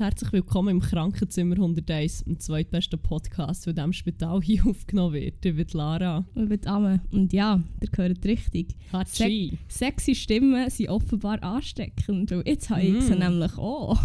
[0.00, 5.12] Und herzlich willkommen im Krankenzimmer 101, dem zweitbesten Podcast, der in diesem Spital hier aufgenommen
[5.12, 5.44] wird.
[5.44, 6.24] Ich bin Lara.
[6.34, 7.02] Ich bin Amme.
[7.12, 8.68] Und ja, ihr hört richtig.
[8.94, 9.58] Hatschi.
[9.68, 12.32] Se sexy Stimmen sind offenbar ansteckend.
[12.32, 13.18] Und jetzt habe ich sie Mm.
[13.18, 14.00] nämlich auch.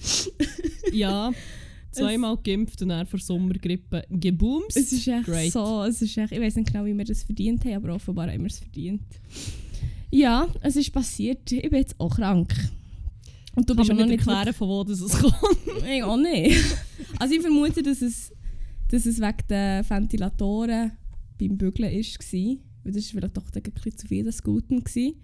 [0.92, 1.32] Ja,
[1.90, 4.66] zweimal geimpft und dann vor Sommergrippe geboomt.
[4.68, 5.50] Es ist echt Great.
[5.50, 5.82] so.
[5.82, 8.42] Es ist echt, ich weiß nicht genau, wie wir das verdient haben, aber offenbar haben
[8.42, 9.02] wir es verdient.
[10.12, 11.50] Ja, es ist passiert.
[11.50, 12.54] Ich bin jetzt auch krank.
[13.56, 15.34] Und du Du bist mir noch nicht erklären, von wo das es kommt.
[15.88, 16.56] Ich auch nicht.
[17.18, 18.32] Also ich vermute, dass es,
[18.90, 20.92] dass es wegen den Ventilatoren
[21.38, 22.56] beim Bügeln war.
[22.84, 24.82] Weil das war vielleicht doch ein bisschen zu viel des Guten.
[24.82, 25.14] Gewesen.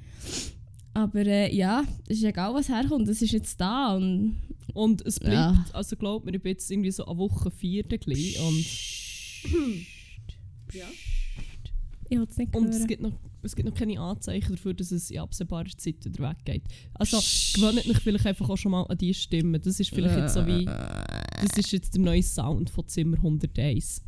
[0.94, 3.08] Aber äh, ja, es ist egal, was herkommt.
[3.08, 3.94] Es ist jetzt da.
[3.96, 4.36] Und
[4.74, 5.64] Und es bleibt, Ja.
[5.72, 8.64] also glaubt mir, ich bin jetzt irgendwie so eine Woche vierte gleich und,
[10.74, 10.86] ja.
[12.08, 12.86] ich will es nicht und es hören.
[12.86, 16.62] gibt noch es gibt noch keine Anzeichen dafür, dass es in absehbarer Zeit wieder weggeht.
[16.94, 17.18] Also
[17.54, 19.58] gewöhnt euch vielleicht einfach auch schon mal an die Stimme.
[19.60, 24.02] Das ist vielleicht jetzt so wie, das ist jetzt der neue Sound von Zimmer 101.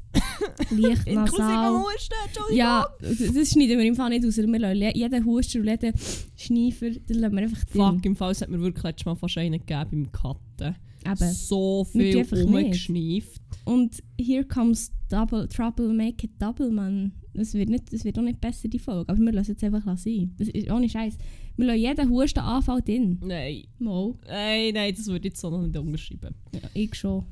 [0.71, 1.81] Leicht nasal.
[1.81, 2.57] Husten, Entschuldigung.
[2.57, 4.37] Ja, das schneiden wir im Fall nicht aus.
[4.37, 5.93] Wir lassen je- jeden Huster und jeden
[6.37, 9.39] Schneifer, den lassen wir einfach Fuck, im Fall es hat mir wirklich letztes Mal fast
[9.39, 10.77] einen gegeben beim Cutten.
[11.05, 11.33] Eben.
[11.33, 13.41] So viel rumgeschneift.
[13.65, 17.13] Und here comes double, trouble, make it double, man.
[17.35, 19.11] Es wird, nicht, es wird auch nicht besser, die Folge.
[19.11, 20.35] Aber wir lassen es jetzt einfach sein.
[20.37, 21.17] Das ist ohne Scheiß.
[21.57, 23.19] Wir lassen jeden Hustenanfall drin.
[23.25, 23.65] Nein.
[23.79, 24.15] Mal.
[24.27, 26.35] Nein, nein, das würde ich jetzt so noch nicht unterschreiben.
[26.53, 27.25] Ja, ich schon.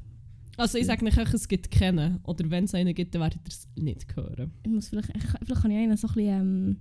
[0.56, 2.20] Also ich sage nicht, es gibt keinen.
[2.24, 4.52] Oder wenn es einen gibt, dann werdet ihr es nicht hören.
[4.62, 6.76] Ich muss vielleicht, ich, vielleicht kann ich einen so ein bisschen ähm,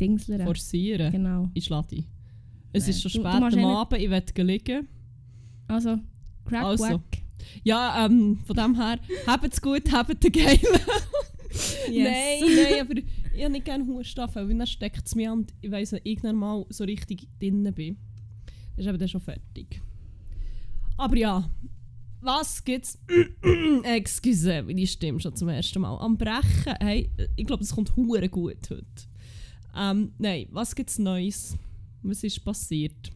[0.00, 0.46] dingslern.
[0.46, 1.12] Forcieren.
[1.12, 1.50] Genau.
[1.54, 2.04] Ich schlage.
[2.72, 4.88] Es ist schon spät am Abend, ich werde liegen.
[5.66, 5.98] Also,
[6.44, 7.02] crack Also.
[7.64, 10.60] Ja, ähm, von dem her, habt es gut, habt den geil.
[11.88, 12.94] Nein, nein, aber
[13.34, 16.00] ich habe nicht gerne Hustenanfälle, weil dann steckt es mir an und ich weiss, wenn
[16.04, 17.96] ich mal so richtig drin bin,
[18.76, 19.80] dann ist eben dann schon fertig.
[20.96, 21.50] Aber ja,
[22.20, 22.98] was gibt's?
[23.82, 25.96] Excuse, meine Stimme schon zum ersten Mal.
[25.98, 28.84] Am Brechen, hey, ich glaube, es kommt hure gut heute.
[29.74, 31.56] Ähm, nein, was gibt's Neues?
[32.02, 33.10] Was ist passiert?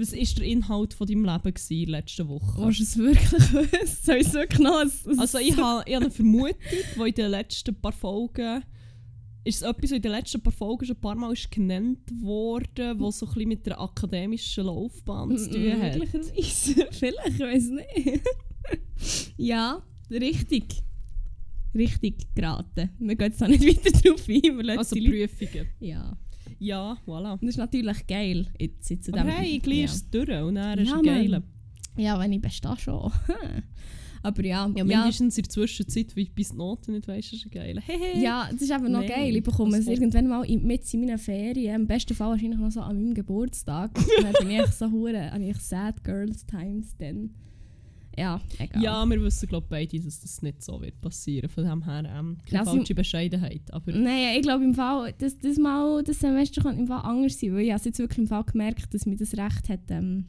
[0.00, 2.64] Was war der Inhalt von deinem Leben gewesen, letzte Woche?
[2.64, 3.98] Willst du es wirklich wissen?
[4.02, 4.80] Soll ich es wirklich noch?
[5.18, 6.56] Also ich habe ich hab eine Vermutung,
[6.96, 8.62] die in den letzten paar Folgen
[9.44, 12.10] ist es etwas, was in den letzten paar Folgen schon ein paar Mal ist genannt
[12.20, 15.98] worden, was so ein bisschen mit der akademischen Laufbahn zu tun hat.
[15.98, 16.86] Möglicherweise.
[16.90, 18.22] Vielleicht, ich weiß nicht.
[19.36, 20.82] ja, richtig.
[21.74, 22.90] Richtig geraten.
[22.98, 24.78] Wir gehen jetzt da nicht weiter drauf ein.
[24.78, 25.68] Also Prüfungen.
[25.78, 26.16] Ja.
[26.60, 27.38] Ja, voilà.
[27.40, 28.46] Das ist natürlich geil.
[28.58, 29.84] Jetzt, jetzt Aber hey, gleich ja.
[29.86, 31.42] ist es durch und dann ist Ja, es geil.
[31.96, 33.10] Ja, wenn ich bestehe schon.
[34.22, 37.50] Aber ja, Ja, ja, mindestens in der Zwischenzeit, wie bis die Noten nicht weisst, ist
[37.50, 37.80] geil.
[37.80, 38.22] Hehe.
[38.22, 39.36] ja, das ist eben noch Nein, geil.
[39.36, 41.82] Ich bekomme es irgendwann mal in, mit in meinen Ferien.
[41.82, 43.90] Im besten Fall wahrscheinlich noch so an meinem Geburtstag.
[44.22, 47.30] Dann bin ich so hure, habe ich Sad Girls Times dann.
[48.20, 48.82] Ja, egal.
[48.82, 51.48] Ja, wir wissen glaube ich beide, dass das nicht so wird passieren.
[51.48, 53.62] Von dem her ähm, keine sie- falsche Bescheidenheit.
[53.72, 57.40] Aber Nein, ich glaube im Fall, das, das, mal, das Semester kann im Fall anders
[57.40, 60.26] sein, weil ich habe jetzt wirklich im Fall gemerkt, dass mir das recht hat, ähm,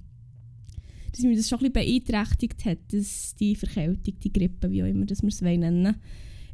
[1.12, 4.88] dass mir das schon ein bisschen beeinträchtigt hat, dass die Verkältung, die Grippe, wie auch
[4.88, 5.96] immer dass wir es wollen nennen,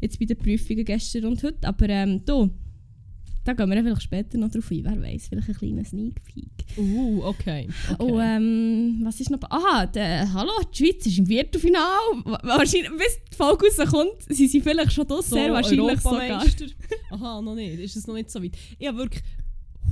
[0.02, 2.50] jetzt bei den Prüfungen gestern und heute, aber ähm, du,
[3.48, 6.52] da gehen wir vielleicht später noch drauf ein, wer weiß, vielleicht ein kleiner Sneak Peek.
[6.78, 7.70] Uh, okay.
[7.98, 8.04] okay.
[8.04, 9.40] Und ähm, was ist noch?
[9.50, 11.86] Aha, der, hallo, die Schweiz ist im Viertelfinale.
[12.26, 16.44] Wa- Wahrscheinlich, bis die Folge rauskommt, sind sie vielleicht schon das, sehr wahrscheinlich sogar.
[17.12, 17.80] Aha, noch nicht.
[17.80, 18.58] Ist es noch nicht so weit.
[18.78, 19.24] Ich habe wirklich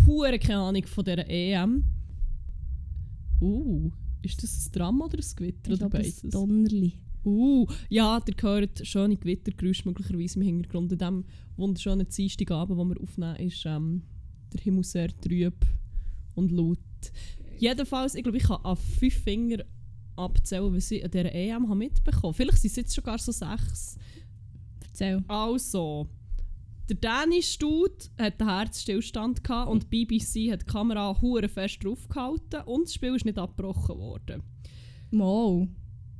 [0.06, 1.86] hure keine Ahnung von dieser EM.
[3.42, 3.90] Uh,
[4.22, 6.22] ist das ein Drama oder ein Gewitter Ich oder glaube, ein beides?
[6.32, 6.94] Donnerli.
[7.26, 10.92] Uh, ja, ihr hört schöne Gewittergeräusche möglicherweise im Hintergrund.
[10.92, 11.26] In diesem
[11.58, 14.04] wunderschönen Dienstagabend, den wir aufnehmen, ist ähm,
[14.54, 15.66] der Himmel sehr trüb
[16.36, 16.80] und laut.
[17.58, 19.64] Jedenfalls, ich glaube, ich kann an fünf Finger
[20.16, 22.34] abzählen, was ich an dieser EM habe mitbekommen habe.
[22.34, 23.98] Vielleicht sind es jetzt sogar so sechs.
[24.88, 25.24] Erzähl.
[25.28, 26.08] Also,
[26.90, 31.84] der dänische Dude hat einen Herzstillstand gehabt und die BBC hat die Kamera hure fest
[31.84, 34.44] draufgehalten und das Spiel ist nicht abgebrochen worden.
[35.10, 35.68] Mal.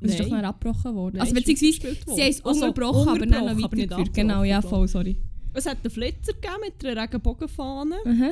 [0.02, 1.20] Es ist doch noch abgebrochen worden.
[1.22, 2.46] Also beziehungsweise, sie haben es.
[2.46, 4.14] Also, unterbrochen, aber dann noch weitergeführt.
[4.14, 5.18] Genau, ja, voll, sorry.
[5.54, 7.96] Es hat einen Flitzer gegeben mit einer Regenbogenfahne.
[8.06, 8.32] Aha.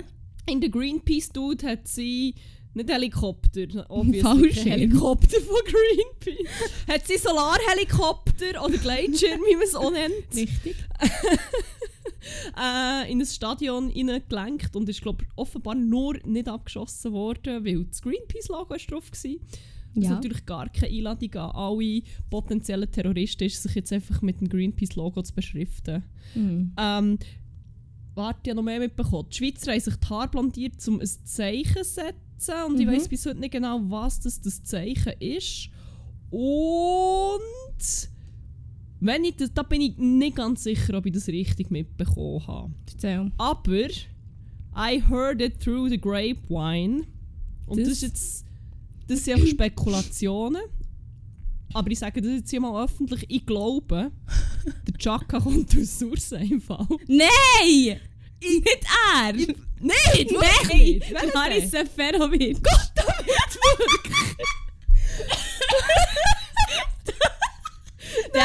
[0.50, 2.36] In der Greenpeace-Dude hat sie
[2.74, 6.50] nicht Helikopter, obviously Helikopter von Greenpeace.
[6.88, 10.76] hat sie Solarhelikopter oder Gleitschirm, wie man es auch nennt, Richtig.
[12.60, 18.02] äh, in ein Stadion hineingelenkt und ist glaub, offenbar nur nicht abgeschossen worden, weil das
[18.02, 19.32] Greenpeace-Logo drauf war.
[19.96, 20.10] Das Ja.
[20.12, 25.22] natürlich gar keine Einladung an alle potenziellen Terroristen ist, sich jetzt einfach mit dem Greenpeace-Logo
[25.22, 26.04] zu beschriften.
[26.34, 26.72] Mhm.
[26.78, 27.20] Ähm,
[28.16, 29.28] warte, ich habe noch mehr mitbekommen.
[29.32, 32.64] Die Schweizer haben sich die Haare blondiert, um ein Zeichen zu setzen.
[32.68, 32.92] Und ich Mhm.
[32.92, 35.70] weiß bis heute nicht genau, was das, das Zeichen ist.
[36.32, 38.10] Und
[39.00, 42.74] wenn ich das, da bin ich nicht ganz sicher, ob ich das richtig mitbekommen habe.
[42.92, 43.32] Erzähl.
[43.38, 43.88] Aber
[44.76, 47.04] I heard it through the grapevine.
[47.68, 48.46] Und das, Das- ist jetzt.
[49.14, 50.62] Das sind einfach Spekulationen.
[51.74, 53.26] Aber ich sage das jetzt hier mal öffentlich.
[53.28, 54.12] Ich glaube,
[54.88, 56.88] der Chaka kommt aus Sursee im Fall.
[57.08, 58.00] Nein!
[58.42, 59.34] nicht er!
[59.34, 60.78] Nein, Nein!
[60.80, 61.12] nicht.
[61.12, 62.58] Der Wer Haris ist Seferovic.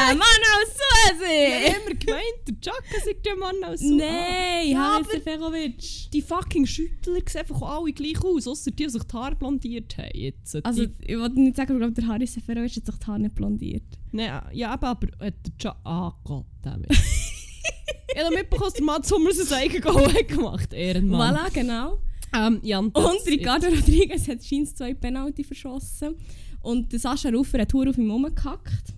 [0.07, 1.11] Der Mann aus der?
[1.11, 1.73] Ich Susi!
[1.73, 3.95] habe immer gemeint, der Chaka sagt der Mann aus Sursee.
[3.95, 6.11] Nein, Ja, Haris aber- Seferovic.
[6.13, 9.97] Die fucking Schüttler sehen einfach alle gleich aus, außer die, die sich die Haare blondiert
[9.97, 10.09] haben.
[10.13, 10.55] Jetzt.
[10.65, 13.05] Also, die, ich wollte nicht sagen, aber ich glaube, der Haris Seferovic hat sich die
[13.07, 13.83] Haare nicht blondiert.
[14.11, 15.79] nein, ja, eben, aber hat der Chaka...
[15.83, 16.89] Ah Gott, damit.
[18.13, 21.35] ich habe mitbekommen, dass der Mats Hummels sein eigenes Goal hat gemacht Ehrenmann.
[21.35, 21.99] Voilà, genau.
[22.35, 22.95] Ähm, ja, und.
[23.27, 26.15] Ricardo Rodriguez hat scheint zwei Penalty verschossen.
[26.61, 28.93] Und der Sascha Ruffer hat Tour auf ihm rumgehackt.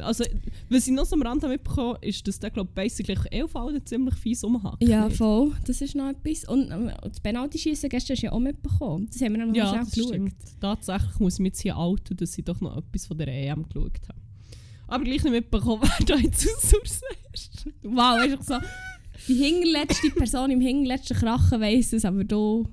[0.00, 0.24] Also,
[0.68, 3.84] was ich noch so am Rand habe mitbekommen ist, dass der, glaube basically elf Alten
[3.86, 4.82] ziemlich fies umhackt.
[4.82, 5.16] Ja, nicht?
[5.16, 5.52] voll.
[5.66, 6.44] Das ist noch etwas.
[6.46, 9.08] Und ähm, das Penalty-Schießen gestern hast du ja auch mitbekommen.
[9.10, 10.08] Das haben wir dann noch Ja, das geschaut.
[10.08, 10.34] stimmt.
[10.60, 13.62] Tatsächlich muss ich mich jetzt hier outen, dass ich doch noch etwas von der EM
[13.66, 14.20] geschaut habe.
[14.88, 16.72] Aber gleich nicht mitbekommen, wer da jetzt aus
[17.32, 17.66] ist.
[17.82, 18.66] Wow, ist doch so.
[19.26, 22.68] Die hinterletzte Person im hinterletzten Krachen weiss es, aber du.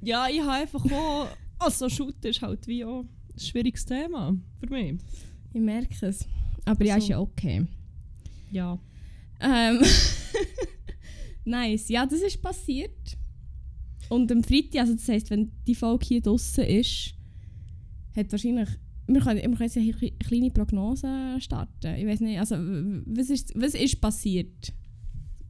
[0.00, 1.28] Ja, ich habe einfach auch...
[1.58, 5.00] Also, Shoot ist halt wie auch ein schwieriges Thema für mich.
[5.52, 6.26] Ich merke es.
[6.64, 7.66] Aber ja, Also- ist ja okay.
[8.50, 8.78] Ja.
[9.40, 9.80] Ähm.
[11.44, 11.88] nice.
[11.88, 13.16] Ja, das ist passiert.
[14.08, 17.14] Und am Freitag, also das heisst, wenn die Folge hier draußen ist,
[18.14, 18.68] hat wahrscheinlich.
[19.08, 21.94] Wir können, wir können jetzt eine kle- kleine Prognose starten.
[21.96, 24.72] Ich weiß nicht, also was ist, was ist passiert?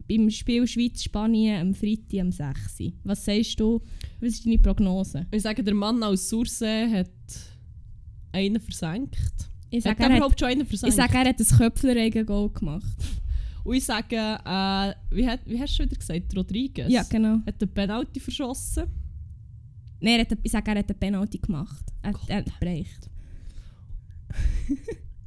[0.09, 2.93] Beim Spiel Schweiz-Spanien am Freitag am 6.
[3.05, 3.81] Was sagst du?
[4.21, 5.27] Was ist deine Prognose?
[5.31, 7.11] Ich sage, der Mann aus Sursee hat
[8.33, 9.51] einen versenkt.
[9.73, 10.97] Ich sage, er hat, ich versenkt?
[10.97, 12.97] sage, er hat ein Köpfler-Goal gemacht.
[13.65, 16.91] Und ich sage, äh, wie, hat, wie hast du schon wieder gesagt, Rodriguez?
[16.91, 17.39] Ja, genau.
[17.47, 18.85] Hat den Penalty verschossen.
[20.01, 21.87] Nein, er hat, ich sage, er hat eine Penalty gemacht.
[22.03, 23.09] Er, er hat bereicht.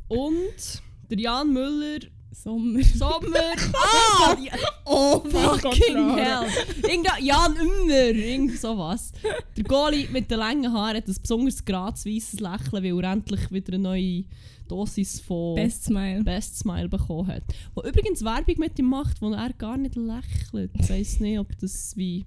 [0.09, 2.01] Und der Jan Müller,
[2.35, 2.83] Sommer.
[2.83, 3.55] Sommer.
[3.73, 4.35] ah!
[4.39, 4.53] ja,
[4.85, 6.47] Oh, Fucking hell!
[6.83, 9.11] Irgenda, Jan Immer, irgend sowas.
[9.55, 13.51] Der Goalie mit den langen Haaren hat ein besonders gerades weißes Lächeln, weil er endlich
[13.51, 14.23] wieder eine neue
[14.67, 16.23] Dosis von Best Smile.
[16.23, 17.43] Best Smile bekommen hat.
[17.73, 20.71] Wo übrigens Werbung mit ihm macht, wo er gar nicht lächelt.
[20.79, 22.25] Ich weiß nicht, ob das wie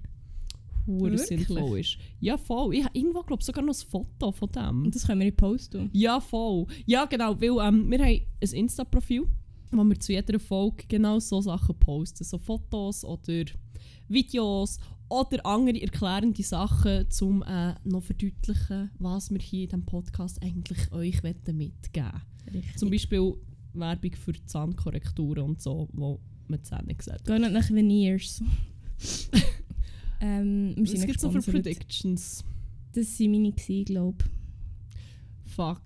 [0.87, 1.97] hure sinnvoll ist.
[2.19, 2.75] Ja, voll.
[2.75, 4.83] Ich habe irgendwo, glaube sogar noch ein Foto von dem.
[4.85, 5.89] Und das können wir in Post tun.
[5.93, 6.65] Ja, voll.
[6.85, 9.27] Ja, genau, weil ähm, wir haben ein Insta-Profil,
[9.71, 12.23] wo wir zu jeder Folge genau so Sachen posten.
[12.23, 13.45] So Fotos oder
[14.07, 14.79] Videos
[15.09, 20.91] oder andere erklärende Sachen, um äh, noch verdeutlichen, was wir hier in diesem Podcast eigentlich
[20.91, 22.21] euch wollen mitgeben
[22.53, 22.77] Richtig.
[22.77, 23.33] Zum Beispiel
[23.73, 27.25] Werbung für Zahnkorrekturen und so, wo man Zähne sieht.
[27.25, 28.41] Gehen nach Veneers.
[30.21, 31.51] ähm, wir Was sind gibt es so für.
[31.51, 32.43] Predictions?
[32.93, 33.51] Das waren meine,
[33.83, 34.25] glaube
[35.45, 35.81] Fuck.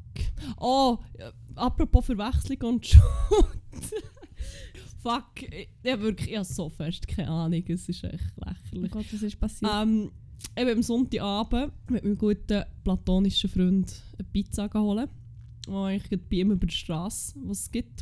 [0.57, 3.62] Oh, äh, apropos Verwechslung und Schuld.
[5.03, 8.45] Fuck, ich, ich, hab wirklich, ich habe so fest keine Ahnung, es ist echt Oh
[8.47, 8.91] lächerlich.
[8.91, 9.71] Gott, was ist passiert?
[9.73, 10.11] Ähm,
[10.55, 15.09] ich bin am Sonntagabend mit meinem guten platonischen Freund eine Pizza geholt,
[15.67, 18.01] die eigentlich gerade bei ihm über die Straße, was es gibt.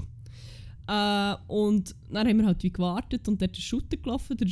[0.88, 4.48] Äh, und dann haben wir halt wie gewartet und dort ist Shooter gelaufen, der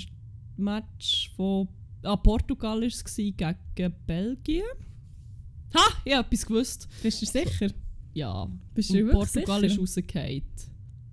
[0.57, 1.67] Match von
[2.03, 3.55] ah, Portugal war es gegen
[4.05, 4.63] Belgien.
[5.75, 6.87] Ha, ich habe etwas gewusst.
[7.03, 7.71] Bist du sicher?
[8.13, 9.73] Ja, Bist und du wirklich Portugal sicher?
[9.73, 10.43] ist rausgefallen.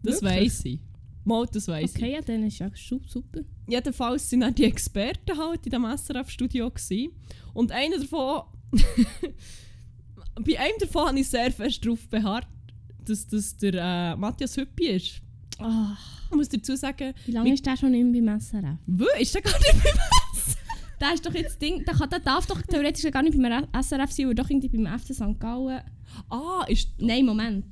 [0.06, 0.80] Das weiss ich.
[1.25, 3.40] Mal, das weiss Okay, ja, dann ist ja su- super.
[3.40, 3.72] ich.
[3.72, 6.70] Jedenfalls waren dann die Experten halt in diesem SRF-Studio.
[7.54, 8.42] Und einer davon...
[10.44, 12.46] bei einem davon habe ich sehr fest darauf beharrt,
[13.04, 15.22] dass das der äh, Matthias Hüppi ist.
[15.58, 15.96] Ah,
[16.30, 18.76] Ich muss dazu sagen, wie lange ist der schon nicht mehr beim SRF?
[18.86, 19.94] wo ist der gar nicht mehr
[21.00, 24.12] Der ist doch jetzt Ding, der, kann, der darf doch theoretisch gar nicht beim SRF
[24.12, 25.38] sein, aber doch irgendwie beim FC St.
[25.38, 25.82] Gallen.
[26.30, 26.88] Ah, ist...
[26.98, 27.66] Nein, Moment.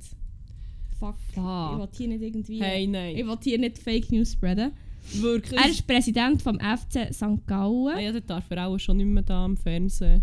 [1.05, 1.17] Fuck.
[1.29, 1.79] Ich Fuck.
[1.79, 2.61] will hier nicht irgendwie...
[2.63, 3.17] Hey, Ich nein.
[3.17, 4.73] will hier nicht Fake News spreaden.
[5.15, 5.61] Wirklich?
[5.61, 7.47] Er ist Präsident vom FC St.
[7.47, 7.89] Gallen.
[7.97, 10.23] ah, ja, dann darf er auch schon nicht mehr da am Fernsehen.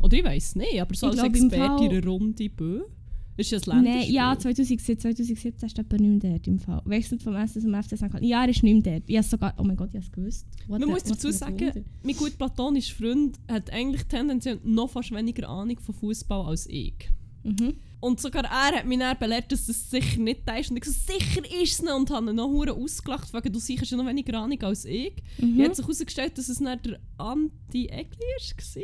[0.00, 2.82] Oder ich weiß nicht, aber so Ich als glaub, Experte in einer Runde Bö.
[3.36, 4.02] Ist ja das Länderspiel.
[4.02, 6.82] Nein, ja, 2017, 2017 ist er aber nicht mehr dort im Fall.
[6.84, 8.10] Wechselt vom FC zum FC St.
[8.10, 8.24] Gallen.
[8.24, 9.04] Ja, er ist nicht mehr dort.
[9.08, 9.54] Ich sogar...
[9.58, 10.46] Oh mein Gott, ich habe es gewusst.
[10.68, 15.48] What Man muss dazu sagen, mein gut platonischer Freund hat eigentlich tendenziell noch fast weniger
[15.48, 17.10] Ahnung von Fußball als ich.
[17.42, 17.74] Mhm.
[18.00, 20.70] Und sogar er hat mich dann belehrt, dass das sicher nicht da ist.
[20.70, 21.92] Und ich gesagt, sicher ist es nicht.
[21.92, 25.12] Und habe ihn noch hure ausgelacht, wegen du sicher ja noch weniger Ahnung als ich.
[25.38, 25.58] Mhm.
[25.58, 28.82] Jetzt hat sich herausgestellt, dass es dann der Anti Egli war.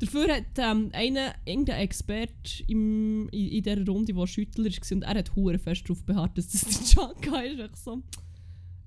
[0.00, 5.02] Dafür hat ähm, einer, irgendein Experte im, in, in dieser Runde, der Schüttler war, und
[5.02, 6.62] er hat hure fest darauf beharrt, dass das
[6.94, 7.60] der Chaka ist.
[7.60, 8.02] Ich so,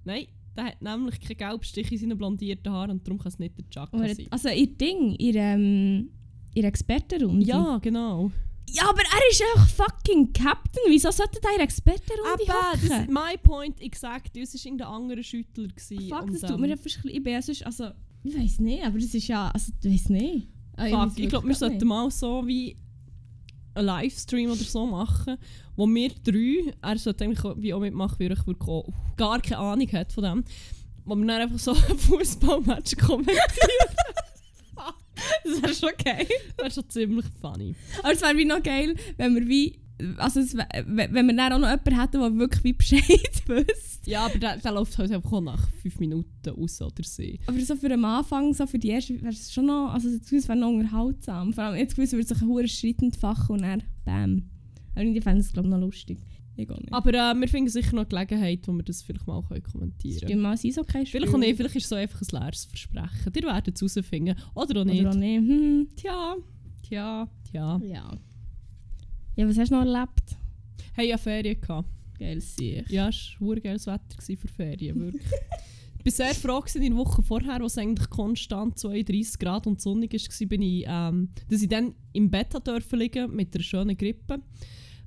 [0.03, 3.57] nein, der hat nämlich keinen Gelbstich in seinen blondierten Haaren und darum kann es nicht
[3.57, 4.27] der Chaka Aber- sein.
[4.29, 6.09] Also ihr Ding, ihr, ähm,
[6.53, 7.45] ihr Expertenrunde.
[7.45, 8.31] Ja, genau.
[8.69, 10.83] Ja, aber er ist einfach fucking Captain.
[10.87, 13.91] Wieso sollte er in Expertenrunde Aber das ist my point, ich
[14.33, 15.67] dir, es war irgendein anderer Schüttler.
[15.67, 17.09] Gewesen, Fuck, das tut mir einfach ein bisschen...
[17.09, 17.89] Ich sonst, also...
[18.23, 19.49] Ich weiß nicht, aber das ist ja...
[19.51, 20.47] Also, ich weiß nicht.
[20.75, 22.77] Ah, Fuck, weiß ich glaube, wir sollten mal so wie
[23.73, 25.37] einen Livestream oder so machen,
[25.75, 29.39] wo wir drei, er sollte eigentlich auch- wie auch mitmachen, weil ich wirklich auch gar
[29.41, 30.43] keine Ahnung hat von dem,
[31.05, 33.37] wo wir dann einfach so ein Fußballmatch kommentieren.
[35.43, 36.27] Das wäre schon geil.
[36.55, 37.75] Das wäre schon ziemlich funny.
[37.99, 39.79] Aber es wäre wie noch geil, wenn wir wie...
[40.17, 43.01] Also, es wenn wir dann auch noch jemanden hätten, der wirklich wie Bescheid
[43.47, 44.09] wüsste.
[44.09, 47.23] Ja, aber der, der läuft halt einfach auch nach fünf Minuten aus oder so.
[47.47, 49.93] Aber so für den Anfang, so für die erste, wäre es schon noch...
[49.93, 51.51] Also, das Gefühl, es wäre noch unterhaltsam.
[51.51, 53.83] Vor allem jetzt gewiss, würde sich ein hoher Schritt entfachen und dann...
[54.05, 54.43] Bam.
[54.91, 56.19] Aber irgendwie fände ich es, glaube ich, noch lustig.
[56.57, 56.91] Ich nicht.
[56.91, 60.31] Aber äh, wir finden sicher noch Gelegenheit, wo wir das vielleicht mal können kommentieren Stimmt
[60.31, 60.41] können.
[60.41, 61.05] mal, es ist okay.
[61.05, 63.33] Vielleicht auch nicht, vielleicht ist es so einfach ein leeres Versprechen.
[63.35, 64.35] Ihr werdet es herausfinden.
[64.55, 65.01] Oder auch nicht.
[65.01, 65.37] Oder auch nicht.
[65.37, 65.87] Hm.
[65.95, 66.35] Tja,
[66.83, 67.79] tja, tja.
[67.83, 68.17] Ja.
[69.35, 70.35] Ja, was hast du noch erlebt?
[70.93, 71.87] Hey, ja Ferien gehabt.
[72.17, 72.83] Geil, sicher.
[72.89, 75.23] Ja, es war ein geiles Wetter für Ferien, wirklich.
[75.99, 79.67] ich war sehr froh gewesen, in der Woche vorher, wo es eigentlich konstant 32 Grad
[79.67, 83.63] und sonnig war, bin ich, ähm, dass ich dann im Bett dürfen liegen mit einer
[83.63, 84.41] schönen Grippe.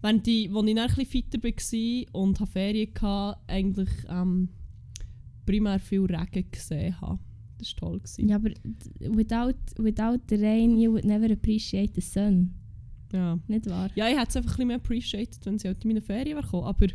[0.02, 4.48] Während ich, als ich dann ein bisschen fitter war und hatte Ferien hatte, eigentlich ähm,
[5.44, 7.18] primär viel Regen gesehen habe.
[7.58, 7.98] Das war toll.
[7.98, 8.28] Gewesen.
[8.28, 8.50] Ja, aber
[9.00, 12.54] without, without the rain, you would never appreciate the sun.
[13.12, 13.38] Ja.
[13.48, 13.90] Nicht wahr?
[13.94, 16.38] Ja, ich hätte es einfach ein bisschen mehr appreciated, wenn sie halt in meine Ferien
[16.38, 16.64] wäre.
[16.64, 16.86] Aber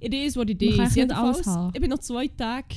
[0.00, 0.78] it is what it is.
[0.78, 2.76] alles Jedenfalls, ich bin noch zwei Tage...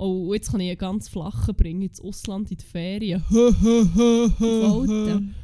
[0.00, 3.20] Oh, jetzt kann ich einen ganz flachen bringen ins Ausland in die Ferien.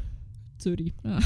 [0.59, 0.93] Zürich.
[1.03, 1.19] Ah.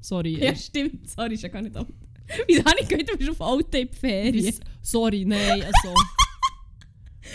[0.00, 0.38] Sorry.
[0.38, 1.08] Ja, äh, stimmt.
[1.08, 1.88] Sorry, ist ja gar nicht alt.
[2.46, 4.32] Wieso habe ich gehört, du bist auf Alten in die Ferien?
[4.44, 5.94] bis- sorry, nein, also...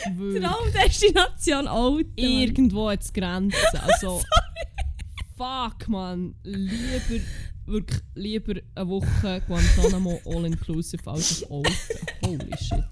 [0.39, 2.11] Traumdestination Alten.
[2.15, 3.57] Irgendwo hat es Grenzen.
[3.79, 4.21] Also...
[5.37, 6.35] fuck, man.
[6.43, 7.23] Lieber...
[7.67, 11.73] Wirklich lieber eine Woche Guantanamo All-Inclusive als auf Alten.
[12.23, 12.83] Holy shit.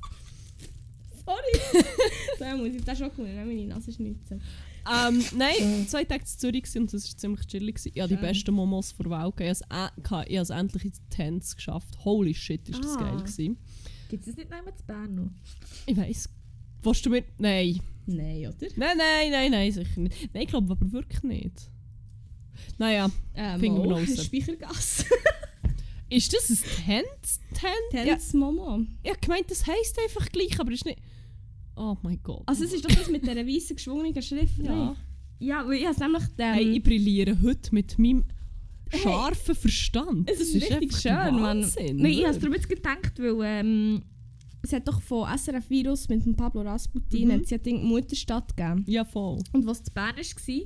[1.24, 1.84] Sorry.
[2.40, 4.42] so, ja, muss ich das schon können, meine Nase schnitzen.
[4.92, 7.80] Ähm, nein, zwei Tage zu Zürich gewesen und das war ziemlich chillig.
[7.86, 9.34] Ich habe die besten Momos vor Welt.
[9.40, 10.34] Ich habe es äh.
[10.34, 12.04] Ich es endlich in die Tänze geschafft.
[12.04, 13.02] Holy shit, ist das Ah.
[13.02, 13.58] geil gewesen.
[14.10, 15.32] Gibt es nicht noch zu Bern noch?
[15.86, 16.30] Ich weiss.
[16.84, 17.26] Willst du mit...
[17.40, 17.80] Nein.
[18.06, 18.68] Nein, oder?
[18.76, 20.34] Nein, nein, nein, nein, sicher nicht.
[20.34, 21.72] Nein, ich glaube aber wirklich nicht.
[22.78, 24.24] Naja, Ähm, Finden wir oh, raus.
[24.26, 25.06] Speichergasse.
[26.10, 26.58] ist das ein?
[26.86, 27.40] Tänz?
[27.94, 28.82] Ja, Tanz Momo.
[29.02, 31.00] ich habe gemeint, das heisst einfach gleich, aber es ist nicht...
[31.76, 32.44] Oh mein Gott.
[32.46, 34.60] Also es ist doch das mit dieser weißen geschwungenen Schrift.
[34.64, 34.96] Ja.
[35.40, 36.24] Ja, weil ich habe nämlich...
[36.38, 38.24] Ähm, Hey, ich brilliere heute mit meinem
[38.94, 40.30] scharfen Verstand.
[40.30, 41.62] Es ist, richtig einfach schön, Mann.
[41.64, 42.62] Wahnsinn, Nein, ich habe wirklich.
[42.62, 44.02] jetzt gedacht, weil ähm,
[44.62, 47.32] es hat doch von SRF Virus mit dem Pablo Rasputin Mhm.
[47.34, 48.84] hat es ja Ding Mutterstadt gegeben.
[48.88, 49.40] Ja, voll.
[49.52, 50.62] Und was zu Bern war,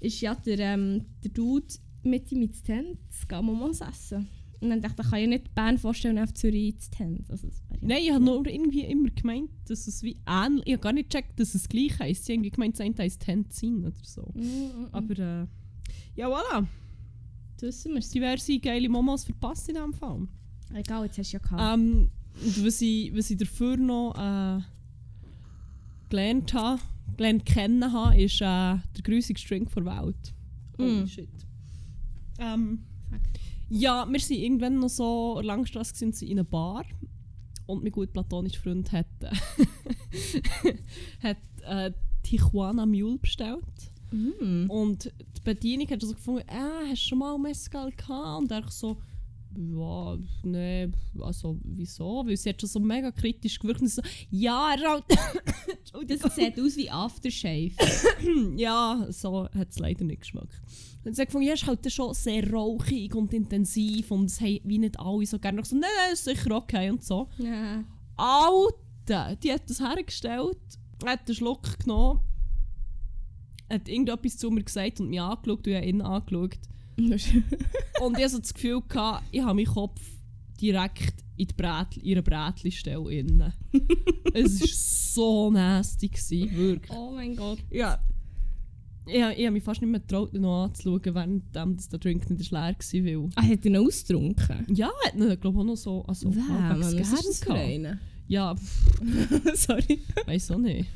[0.00, 1.66] ist ja der, ähm, der Dude
[2.02, 4.28] mit ihm ins Tent zu gehen, Momos essen.
[4.60, 7.30] Und dann dachte ich, ich kann ja nicht Bern vorstellen auf Zürich ins Tent.
[7.30, 10.66] Also, ja Nein, ich habe nur irgendwie immer gemeint, dass es wie ähnlich...
[10.66, 12.24] Ich habe gar nicht gecheckt, dass es gleich heisst.
[12.24, 14.30] Ich habe irgendwie gemeint, das eine heisst Tenzin oder so.
[14.34, 14.88] Mm, mm, mm.
[14.92, 15.46] Aber äh,
[16.14, 16.66] ja, voilà.
[17.56, 18.00] das wissen wir.
[18.00, 20.28] Diverse geile Momos verpasst in diesem Fall.
[20.74, 21.78] Egal, jetzt hast du ja gehabt.
[21.78, 22.10] Ähm,
[22.44, 24.60] und was ich, was ich dafür noch äh,
[26.10, 26.80] gelernt habe,
[27.16, 30.34] gelernt kennen habe, ist äh, der grusigste Drink der Welt.
[30.76, 31.06] Mm.
[31.06, 31.28] shit.
[32.38, 33.20] Ähm, Sag.
[33.70, 36.84] Ja, wir sind irgendwann noch so an Langstrasse sind sie in einer Bar
[37.66, 40.74] und mein gut platonischer Freund hat, äh,
[41.22, 43.64] hat äh, Tijuana Mule bestellt.
[44.10, 44.68] Mm.
[44.68, 48.42] Und die Bedienung hat so gefunden, äh, hast du schon mal Mescal gehabt?
[48.42, 48.98] Und er so,
[49.56, 50.88] ja, nee,
[51.18, 52.24] also wieso?
[52.24, 55.04] Weil sie hat schon so mega kritisch gewirkt und so, ja, er hat...
[56.06, 57.72] Das sieht aus wie Aftershave.
[58.56, 60.60] ja, so hat es leider nicht geschmeckt.
[61.04, 64.40] Und sie hat gefunden, ja, es ist halt schon sehr rauchig und intensiv und es
[64.40, 65.60] haben wie nicht alle so gerne.
[65.60, 67.28] Ich so, nein, nein, ist sicher okay und so.
[67.38, 67.84] ja.
[68.16, 70.58] Alter, die hat das hergestellt,
[71.04, 72.20] hat einen Schluck genommen,
[73.70, 76.58] hat irgendetwas zu mir gesagt und mich angeschaut und ich habe ihn angeschaut.
[78.00, 80.00] Und ich hatte so das Gefühl, gehabt, ich habe meinen Kopf
[80.60, 83.52] direkt in die Brätli, ihre Brätli-Stelle innen.
[84.34, 86.96] es war so nasty, gewesen, wirklich.
[86.96, 87.58] oh mein Gott.
[87.70, 87.98] Ja.
[89.06, 92.60] Ich, ich habe mich fast nicht mehr getraut, noch anzuschauen, während der Drink nicht leer
[92.60, 93.30] war.
[93.36, 94.66] Ah, hat er ihn ausgetrunken?
[94.68, 97.96] ja, er hat ihn, glaube ich, auch noch so also, halbwegs was gegessen ist das?
[98.28, 98.54] Ja,
[99.54, 100.02] Sorry.
[100.24, 100.88] weiss auch nicht.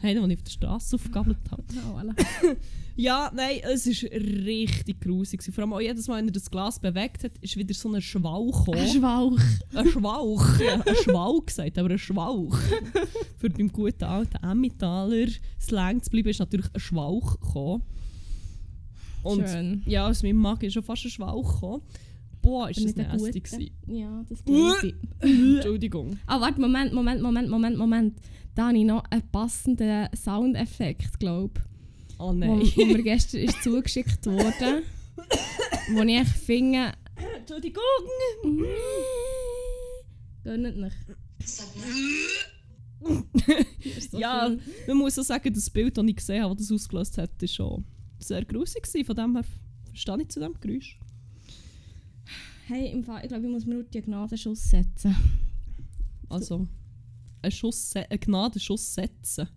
[0.00, 1.64] Einer, den ich auf der Straße aufgegabelt habe.
[1.74, 2.14] Oh, voilà.
[2.94, 5.42] Ja, nein, es war richtig grusig.
[5.42, 8.02] Vor allem auch jedes Mal, wenn er das Glas bewegt hat, ist wieder so ein
[8.02, 8.86] Schwauch gekommen.
[8.86, 9.38] Ein Schwauch.
[9.74, 10.60] Ein Schwauch.
[10.60, 12.58] Ja, ein Schwauch gesagt, aber ein Schwauch.
[13.38, 15.28] Für beim guten alten Emmentaler
[15.60, 17.82] Slang zu bleiben, ist natürlich ein Schwauch gekommen.
[19.22, 19.82] Und Schön.
[19.86, 21.82] ja, aus meinem Magen ist schon fast ein Schwauch gekommen.
[22.42, 23.70] Boah, ist das nasty gewesen.
[23.86, 24.94] Ja, das glaube.
[25.20, 26.18] Entschuldigung.
[26.26, 28.18] Ah, warte, Moment, Moment, Moment, Moment, Moment.
[28.54, 31.71] Da habe ich noch einen passenden Soundeffekt, glaube ich.
[32.22, 32.60] Oh Wo, nein.
[32.76, 34.84] wo mir gestern ist zugeschickt wurde.
[35.92, 36.92] wo ich finde...
[37.36, 37.82] Entschuldigung.
[40.44, 40.96] Gönnt nicht.
[44.08, 47.18] so ja, man muss auch sagen, das Bild, das ich gesehen habe, das das ausgelöst
[47.18, 47.84] hat, ist schon
[48.20, 48.86] sehr grusig.
[49.04, 49.44] Von dem her
[49.88, 51.00] verstehe ich zu dem Geräusch.
[52.68, 55.16] Hey, im Fall, ich glaube, ich muss mir nur den Gnadenschuss setzen.
[56.28, 56.68] Also,
[57.42, 59.48] einen, Schuss, einen Gnadenschuss setzen.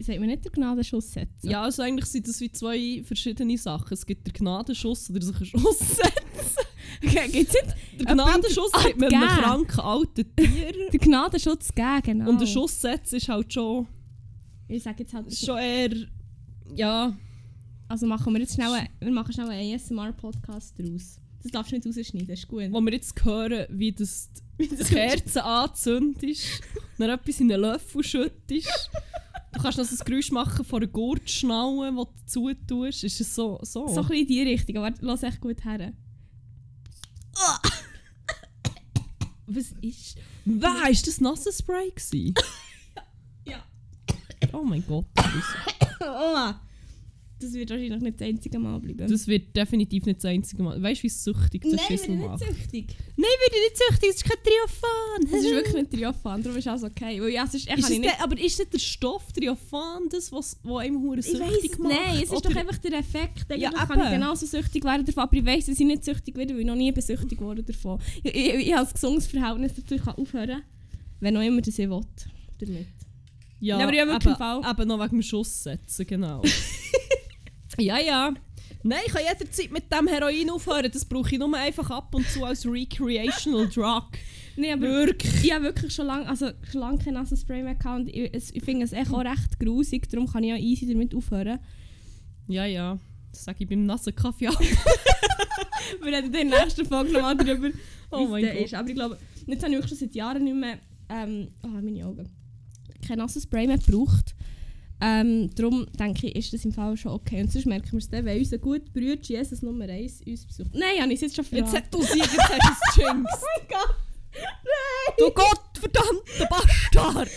[0.00, 1.48] Sagt mir nicht den Gnadenschuss setzen?
[1.50, 3.92] Ja, also eigentlich sind das wie zwei verschiedene Sachen.
[3.94, 6.02] Es gibt den Gnadenschuss oder sich einen Schuss setzen.
[7.04, 10.72] Okay, gibt's nicht Der Gnadenschuss gibt man einem kranken alten Tier.
[10.92, 12.30] den Gnadenschutz geben, genau.
[12.30, 13.86] Und der Schuss setzen ist halt schon,
[14.66, 15.32] Ich sage jetzt halt...
[15.32, 15.90] schon eher...
[16.74, 17.16] Ja,
[17.88, 21.20] Also machen wir jetzt schnell, einen- wir machen schnell einen ASMR-Podcast daraus.
[21.42, 22.64] Das darfst du nicht rausschneiden, ist gut.
[22.72, 24.28] wo wir jetzt hören, wie das
[24.58, 26.62] die Kerze anzündest,
[26.98, 28.90] dann etwas in einen Löffel schüttest.
[29.52, 33.04] Du kannst noch so ein Geräusch machen von einer Gurtschnalle, die du zutust.
[33.04, 33.58] Ist es so?
[33.62, 33.88] so?
[33.88, 35.92] So ein bisschen in die Richtung, aber lass echt gut her.
[39.46, 40.18] Was ist...
[40.44, 42.34] Wer ist das Nassenspray gewesen?
[43.44, 43.64] Ja.
[44.52, 45.06] Oh mein Gott.
[46.00, 46.52] Oh,
[47.40, 49.08] das wird wahrscheinlich nicht das einzige Mal bleiben.
[49.10, 50.82] Das wird definitiv nicht das einzige Mal.
[50.82, 52.40] Weißt du, wie süchtig das Nein, wir Schüssel sind macht?
[52.40, 52.96] nicht süchtig.
[53.16, 55.30] Nein, wir sind nicht süchtig, das ist kein Triophan.
[55.30, 57.20] Das ist wirklich nicht Triophan, darum ist alles okay.
[57.22, 58.20] Weil ja, ich Ist es ich nicht...
[58.22, 61.92] aber ist nicht der Stoff Triophan das, was, was einem hure Ich süchtig macht?
[61.92, 63.50] nein, es ist Oder- doch einfach der Effekt.
[63.50, 66.36] Eigentlich Ja, kann ich genauso süchtig werden davon, aber ich weiss, dass ich nicht süchtig
[66.36, 68.00] werde, weil ich noch nie besüchtigt wurde davon.
[68.22, 70.62] Ich, ich, ich habe ein gesundes Verhältnis dazu, ich kann aufhören,
[71.20, 72.00] wenn auch immer das ich will.
[72.60, 72.86] Damit.
[73.60, 76.42] Ja, Ja, aber ich habe wirklich im Fall- eben noch wegen dem Schuss setzen, genau.
[77.78, 78.32] ja, ja.
[78.82, 80.90] Nein, ich kann jederzeit mit dem Heroin aufhören.
[80.92, 84.04] Das brauche ich nur einfach ab und zu als recreational drug.
[84.60, 85.44] Nee, aber Wirklich.
[85.44, 88.64] ich habe wirklich schon lange, also schon lange kein Nasenspray mehr gehabt und ich, ich
[88.64, 91.60] finde es echt auch recht grusig, darum kann ich auch easy damit aufhören.
[92.48, 92.98] Ja, ja.
[93.30, 94.60] Das sage ich beim nassen Kaffee auch.
[96.02, 97.68] Wir reden in der nächsten Folge nochmal darüber,
[98.10, 98.54] Oh mein Gott.
[98.56, 98.74] ist.
[98.74, 102.04] Aber ich glaube, jetzt habe ich wirklich schon seit Jahren nicht mehr, ähm, oh, meine
[102.04, 102.28] Augen,
[103.06, 104.34] kein Nasenspray mehr gebraucht.
[105.00, 107.40] Ähm, darum denke ich, ist das im Fall schon okay.
[107.40, 110.70] Und sonst merken wir es dann, wenn unser guter Bruder Jesus Nummer 1 uns besucht.
[110.74, 111.76] Nein, es jetzt schon Jetzt verraten.
[111.76, 113.44] hat du sie, jetzt hast du es jinxed.
[113.44, 113.96] Oh mein Gott!
[114.34, 115.14] Nein!
[115.18, 117.30] Du Gott, verdammter Bastard!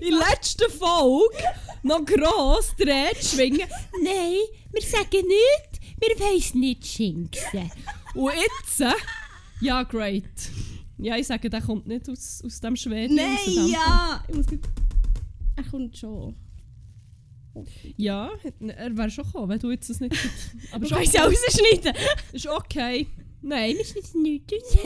[0.00, 1.36] In der letzten Folge
[1.82, 3.68] noch gross die Rede schwingen.
[4.02, 4.38] Nein,
[4.72, 7.70] wir sagen nichts, wir wollen nicht schinksen.
[8.14, 8.92] Und jetzt, äh,
[9.60, 10.24] ja, great.
[10.98, 13.16] Ja, ich sage, der kommt nicht aus, aus dem Schweden.
[13.16, 14.24] Nein, ja!
[14.28, 14.46] Ich muss.
[15.56, 16.36] Er kommt schon.
[17.96, 20.14] Ja, er wäre schon gekommen, wenn du jetzt das nicht...
[20.72, 21.94] Aber Du ist kannst ja rausschneiden.
[22.32, 23.06] Ist okay.
[23.40, 24.76] Nein, wir schneiden nichts.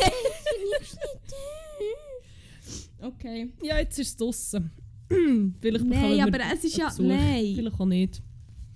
[3.01, 3.53] Okay.
[3.63, 4.71] Ja, jetzt ist es draussen.
[5.61, 6.87] Vielleicht Nein, aber es ist ja...
[6.89, 7.05] Besuch.
[7.05, 7.55] Nein.
[7.57, 8.23] Vielleicht auch nicht.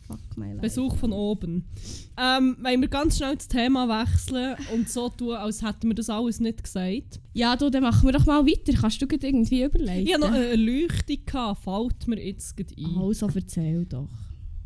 [0.07, 0.61] Fuck my life.
[0.61, 1.65] Besuch von oben.
[2.19, 6.11] Ähm, wollen wir ganz schnell das Thema wechseln und so tun, als hätten wir das
[6.11, 7.21] alles nicht gesagt.
[7.33, 8.73] Ja, du, dann machen wir doch mal weiter.
[8.75, 10.07] Kannst du gerade irgendwie überlegen?
[10.07, 12.99] Ich hatte noch eine Erleuchtung, gehabt, fällt mir jetzt gerade ein.
[12.99, 14.09] Also, erzähl doch.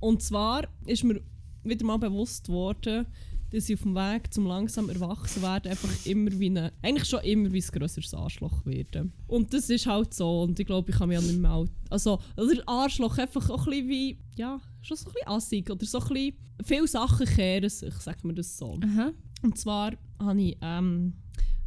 [0.01, 1.21] Und zwar ist mir
[1.63, 3.07] wieder mal bewusst worden,
[3.51, 7.53] dass ich auf dem Weg zum langsam Erwachsenwerden einfach immer wie eine, eigentlich schon immer
[7.53, 9.11] wie ein grösseres Arschloch werde.
[9.27, 11.71] Und das ist halt so und ich glaube, ich kann mich auch nicht mehr alt,
[11.91, 15.87] also oder Arschloch einfach auch ein bisschen wie, ja, schon so ein bisschen assig oder
[15.87, 16.35] so ein bisschen,
[16.65, 18.79] viele Sachen kehren sich, sagt man das so.
[18.83, 19.13] Aha.
[19.43, 21.15] Und zwar hatte ich ähm,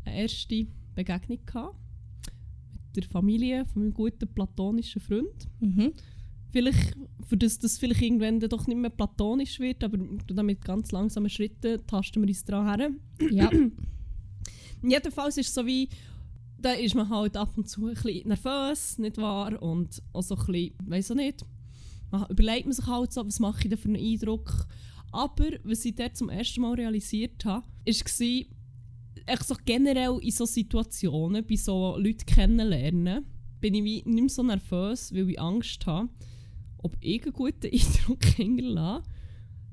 [0.06, 1.78] eine erste Begegnung gehabt
[2.94, 5.94] mit der Familie von meinem guten platonischen Freund Mhm.
[6.52, 6.96] Vielleicht,
[7.28, 10.92] für das das vielleicht irgendwann dann doch nicht mehr platonisch wird, aber dann mit ganz
[10.92, 12.90] langsamen Schritten tasten wir uns dran her.
[13.32, 13.50] Ja.
[14.84, 15.90] Jedenfalls ist es so wie,
[16.60, 19.62] da ist man halt ab und zu ein bisschen nervös, nicht wahr?
[19.62, 21.46] Und auch so ein bisschen, weiss auch nicht,
[22.12, 24.68] man überlegt man sich halt so, was mache ich denn für einen Eindruck.
[25.12, 28.46] Aber was ich dort zum ersten Mal realisiert habe, war,
[29.26, 33.26] echt so generell in so Situationen, bei so Leuten kennenlernen,
[33.60, 36.10] bin ich wie nicht mehr so nervös, weil ich Angst habe,
[36.84, 39.10] ob ich einen guten Eindruck hinterlasse,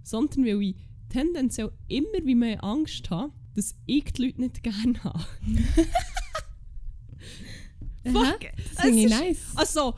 [0.03, 0.77] sondern weil ich
[1.09, 5.25] tendenziell immer wie mehr Angst habe, dass ich die Leute nicht gerne habe.
[8.05, 8.41] Fuck!
[8.75, 9.47] Das finde ich nice.
[9.57, 9.95] Also,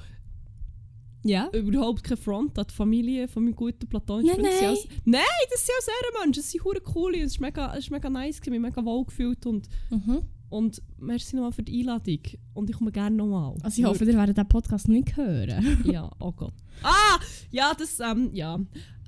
[1.22, 1.48] Ja.
[1.52, 4.46] überhaupt kein Front an die Familie von meinem guten platonischen Freund.
[4.52, 4.68] Sie nein.
[4.70, 5.20] Als, nein,
[5.50, 6.40] das sind auch sehr Menschen.
[6.42, 7.14] Das sind hure cool.
[7.16, 10.22] Es ist mega, es ist mega nice, ich mich mega wohl gefühlt und, Mhm.
[10.50, 12.18] Und merci nochmal für die Einladung.
[12.54, 13.56] Und ich komme gerne nochmal.
[13.62, 15.82] Also ich hoffe, ihr werdet den Podcast nicht hören.
[15.90, 16.54] Ja, oh Gott.
[16.82, 17.18] Ah!
[17.50, 18.56] Ja, das, ähm, ja.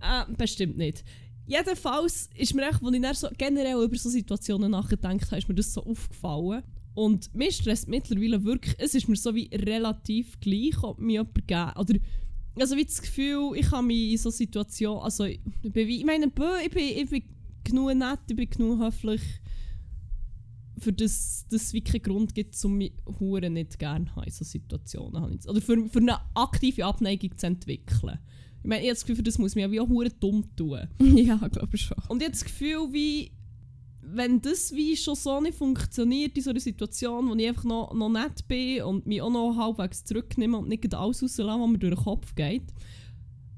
[0.00, 1.04] Äh, bestimmt nicht.
[1.46, 5.54] Jedenfalls ist mir echt, als ich so generell über so Situationen nachgedacht habe, ist mir
[5.54, 6.62] das so aufgefallen.
[6.94, 11.34] Und mir stresst mittlerweile wirklich, es ist mir so wie relativ gleich, ob mir jemand
[11.34, 11.94] gegeben oder
[12.58, 16.04] also wie das Gefühl, ich habe mich in so Situationen, also ich, bin wie, ich
[16.04, 17.22] meine, ich bin, ich bin
[17.64, 19.22] genug nett, ich bin genug höflich,
[20.82, 24.32] für das dass es wie keinen Grund gibt, um mich hure nicht gerne haben in
[24.32, 25.36] so Situationen.
[25.36, 28.18] das- Oder für, für eine aktive Abneigung zu entwickeln.
[28.62, 30.44] Ich meine, ich habe das Gefühl, für das muss man ja wie auch hure dumm
[30.56, 30.80] tun.
[31.16, 31.96] ja, glaube ich schon.
[32.08, 33.32] Und ich habe das Gefühl, wie,
[34.02, 37.92] wenn das wie schon so nicht funktioniert in so einer Situation, wo ich einfach noch,
[37.94, 41.78] noch nett bin und mich auch noch halbwegs zurücknehme und nicht alles rauslasse, was mir
[41.78, 42.64] durch den Kopf geht,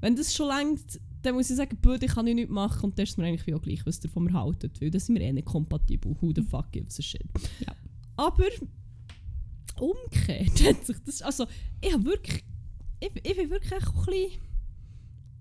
[0.00, 2.98] wenn das schon längt, dann muss ich sagen, «Bö, ich kann ich nicht machen und
[2.98, 5.16] das ist mir eigentlich wie auch gleich, was ihr von mir haltet, weil das sind
[5.16, 6.14] wir eh nicht kompatibel.
[6.20, 7.24] Who the fuck gives a shit.
[7.60, 7.74] Ja.
[8.16, 8.44] Aber
[9.80, 11.46] umgekehrt hat sich das, also
[11.80, 12.44] ich habe wirklich,
[13.00, 14.40] ich, ich bin wirklich auch ein bisschen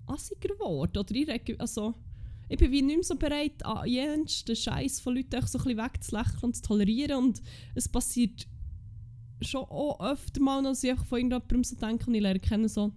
[0.06, 1.94] assiger geworden, oder ich reg, also
[2.48, 5.78] ich bin wie nicht mehr so bereit, an jensten Scheiß von Leuten so ein bisschen
[5.78, 7.24] wegzulächeln und zu tolerieren.
[7.24, 7.42] Und
[7.74, 8.46] es passiert
[9.40, 12.92] schon auch öfter mal, dass ich von irgendjemandem so denke und ich lerne kennen so,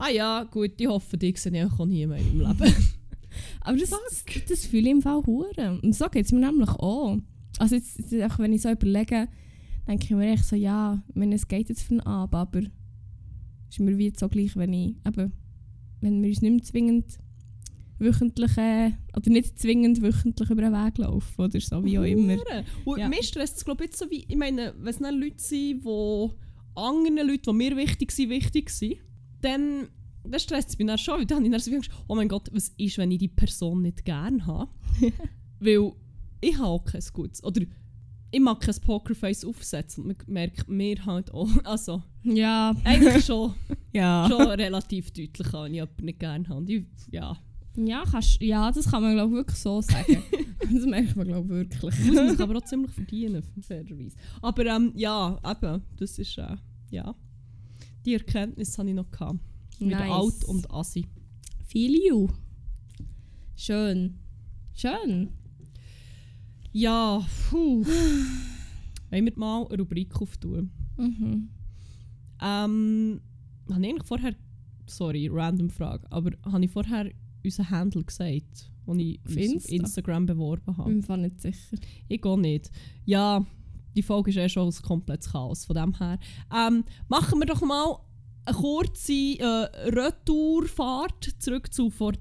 [0.00, 2.74] ah ja, gut, ich hoffe, dich sehe ich auch nie mehr meinem Leben.
[3.60, 5.78] Aber das, das, das fühle ich im Fall hure.
[5.82, 7.18] Und so geht es mir nämlich auch.
[7.58, 9.28] Also jetzt, auch wenn ich so überlege,
[9.86, 13.76] denke ich mir echt so, ja, meine, es geht jetzt für einen Abend, aber es
[13.76, 15.32] ist mir wie so gleich, wenn ich, eben,
[16.00, 17.18] wenn wir uns nicht mehr zwingend
[17.98, 22.38] wöchentlich, äh, oder nicht zwingend wöchentlich über den Weg laufen oder so, wie auch immer.
[22.84, 23.08] Und Ja.
[23.08, 26.30] mir stresst es, glaube ich, jetzt so wie, ich meine, wenn es Leute sind, die
[26.74, 28.96] anderen Leuten, die mir wichtig sind, wichtig sind,
[29.40, 29.88] dann,
[30.24, 32.28] dann stresst es mich dann schon, weil dann habe ich dann so Angst, oh mein
[32.28, 34.70] Gott, was ist, wenn ich die Person nicht gerne habe?
[35.60, 35.92] weil
[36.40, 37.62] ich habe auch kein gutes, oder
[38.32, 43.54] ich mag kein Pokerface aufsetzen und man merkt mir halt auch, also Ja, eigentlich schon,
[43.92, 44.26] ja.
[44.30, 46.72] schon relativ deutlich an, wenn ich jemanden nicht gerne habe.
[46.72, 47.36] Ich, ja,
[47.76, 50.22] Ja, kannst, ja, das kann man glaube wirklich so sagen.
[50.60, 51.98] das merkt man glaube wirklich.
[52.04, 54.16] muss man sich aber auch ziemlich verdienen, fairerweise.
[54.42, 56.56] Aber ähm, ja, eben, das ist, äh,
[56.90, 57.14] ja,
[58.04, 59.40] die Erkenntnis habe ich noch gehabt.
[59.78, 60.10] Mit Nice.
[60.10, 61.06] Alt und Assi.
[61.66, 62.28] Feel you.
[63.56, 64.18] Schön.
[64.74, 65.30] Schön.
[66.72, 67.84] Ja, puh.
[69.10, 70.70] Wollen wir mal eine Rubrik auftun?
[70.96, 71.48] Mhm.
[72.42, 73.20] Ähm,
[73.70, 74.34] habe ich eigentlich vorher,
[74.86, 77.10] sorry, random Frage, aber habe ich vorher
[77.44, 79.72] unseren Handle gesagt, den ich Auf Insta?
[79.72, 80.90] Instagram beworben habe?
[80.90, 81.76] Bin mir nicht sicher.
[82.08, 82.70] Ich gehe nicht.
[83.04, 83.44] Ja,
[83.96, 85.64] die Folge ist eh schon ein komplettes Chaos.
[85.64, 86.18] Von dem her.
[86.54, 87.98] Ähm, machen wir doch mal
[88.44, 89.44] eine kurze äh,
[89.88, 92.12] Retourfahrt zurück zu vor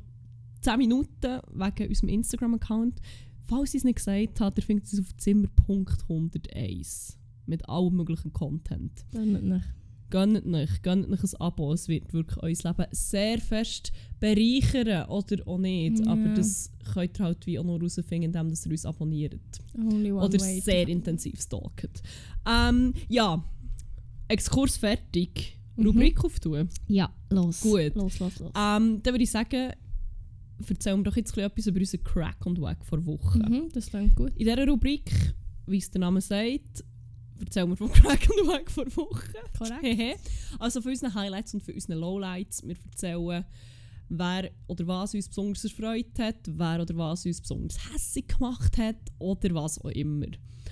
[0.62, 3.00] 10 Minuten wegen unserem Instagram-Account.
[3.44, 9.06] Falls ich es nicht gesagt habe, ihr findet es auf Zimmer.101 mit allem möglichen Content.
[9.12, 9.66] Dann nicht.
[10.10, 11.74] Gönnt euch, gönnt euch ein Abo.
[11.74, 16.00] Es wird wirklich euer Leben sehr fest bereichern oder auch nicht.
[16.00, 16.12] Ja.
[16.12, 19.40] Aber das könnt ihr halt wie auch noch herausfinden, indem ihr uns abonniert
[19.76, 22.02] oder sehr intensiv stalkt.
[22.48, 23.44] Ähm, ja,
[24.30, 25.58] Exkurs fertig.
[25.76, 25.86] Mhm.
[25.86, 26.70] Rubrik auftun.
[26.88, 27.62] Ja, los.
[27.62, 27.96] Gut.
[27.96, 28.52] Los, los, los.
[28.56, 29.72] Ähm, dann würde ich sagen,
[30.68, 33.40] erzählen wir doch jetzt etwas über unseren Crack und Wack vor Wochen.
[33.40, 34.32] Mhm, das klingt gut.
[34.36, 35.12] In dieser Rubrik,
[35.68, 36.84] wie es der Name sagt,
[37.40, 39.34] erzählen wir vom Crack und Wack vor Wochen.
[39.58, 40.30] Korrekt.
[40.60, 42.64] Also von unseren Highlights und von unseren Lowlights.
[42.66, 43.46] Wir erzählen,
[44.10, 48.98] wer oder was uns besonders erfreut hat, wer oder was uns besonders hässlich gemacht hat
[49.20, 50.28] oder was auch immer.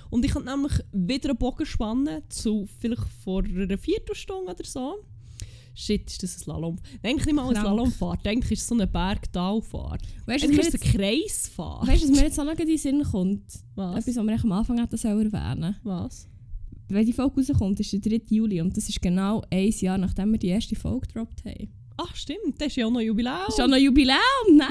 [0.09, 5.03] Und ich kann nämlich wieder einen Bogen spannen zu vielleicht vor einer Viertelstunde oder so.
[5.75, 6.79] Shit, ist das ein Slalom?
[7.03, 7.59] Eigentlich nicht mal eine.
[7.59, 10.01] Slalomfahrt, eigentlich ist es so eine Bergtalfahrt.
[10.25, 11.87] Weißt du, ist eine Kreisfahrt.
[11.87, 13.43] weißt du, was mir jetzt auch noch in den Sinn kommt?
[13.75, 13.97] was?
[13.99, 16.27] Etwas, was wir am Anfang hätten erwähnen was?
[16.89, 18.21] Wenn die Folge rauskommt, ist der 3.
[18.29, 21.67] Juli und das ist genau ein Jahr, nachdem wir die erste Folge gedroppt haben.
[21.97, 23.39] Ach stimmt, das ist ja auch noch Jubiläum.
[23.47, 24.17] Das ist auch noch Jubiläum!
[24.55, 24.69] Nice!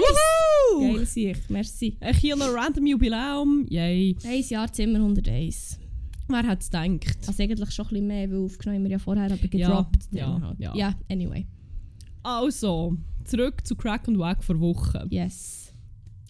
[0.76, 0.94] Wuhu!
[0.94, 1.96] Geil sich, merci.
[2.00, 3.66] Ich hier noch random Jubiläum.
[3.68, 4.16] Yay.
[4.24, 5.78] Ein Jahr Zimmer 101.
[6.28, 7.18] Wer hätte es gedacht?
[7.28, 10.08] Also eigentlich schon ein bisschen mehr, weil aufgenommen wir ja vorher, aber gedroppt.
[10.12, 10.60] ja, dann halt.
[10.60, 10.74] ja.
[10.76, 11.46] ja, anyway.
[12.22, 15.06] Also, zurück zu Crack und Wack vor Wochen.
[15.10, 15.72] Yes.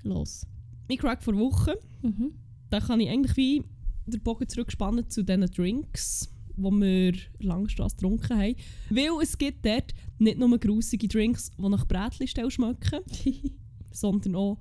[0.02, 0.46] Los.
[0.88, 1.72] Mein Crack vor Wochen,
[2.02, 2.32] Mhm.
[2.70, 3.62] da kann ich eigentlich wie
[4.06, 8.56] den Bogen zurückspannen zu diesen Drinks, die wir Langstrasse getrunken haben.
[8.90, 13.00] Weil es gibt dort nicht nur grusige Drinks, die nach Brätli-Stelle schmecken,
[13.92, 14.58] sondern auch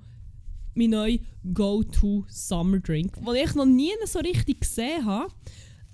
[0.74, 1.20] mein neuer
[1.54, 5.34] Go-To-Summer-Drink, den ich noch nie so richtig gesehen habe.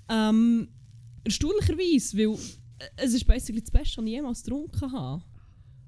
[0.08, 0.68] Ähm,
[1.24, 2.36] erstaunlicherweise, weil
[2.96, 5.22] es ist basically das Beste, was ich jemals getrunken habe.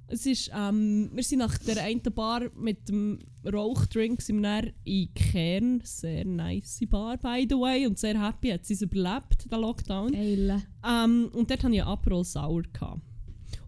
[0.06, 4.72] Es ist, ähm, wir sind nach der einen Bar mit dem Rauchdrink sind wir dann
[4.84, 9.50] in Kern, sehr nice Bar by the way und sehr happy, hat sie es überlebt,
[9.50, 10.12] den Lockdown.
[10.12, 10.62] Geil.
[10.86, 12.24] Ähm, und dort hatte ich Aperol.
[12.72, 13.00] Gehabt.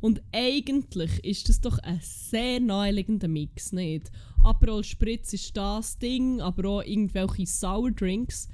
[0.00, 4.10] Und eigentlich ist das doch ein sehr naheliegender Mix, nicht?
[4.42, 8.48] Aperol Spritz ist das Ding, aber auch irgendwelche Sour Drinks.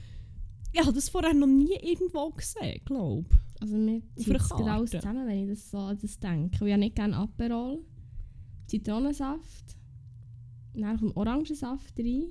[0.72, 3.28] Ich habe das vorher noch nie irgendwo gesehen, glaube
[3.62, 6.54] Also mir zieht es alles zusammen, wenn ich das so an das denke.
[6.54, 7.84] Ich habe nicht gerne Aperol,
[8.66, 9.76] Zitronensaft,
[10.74, 12.24] dann kommt Orangensaft rein,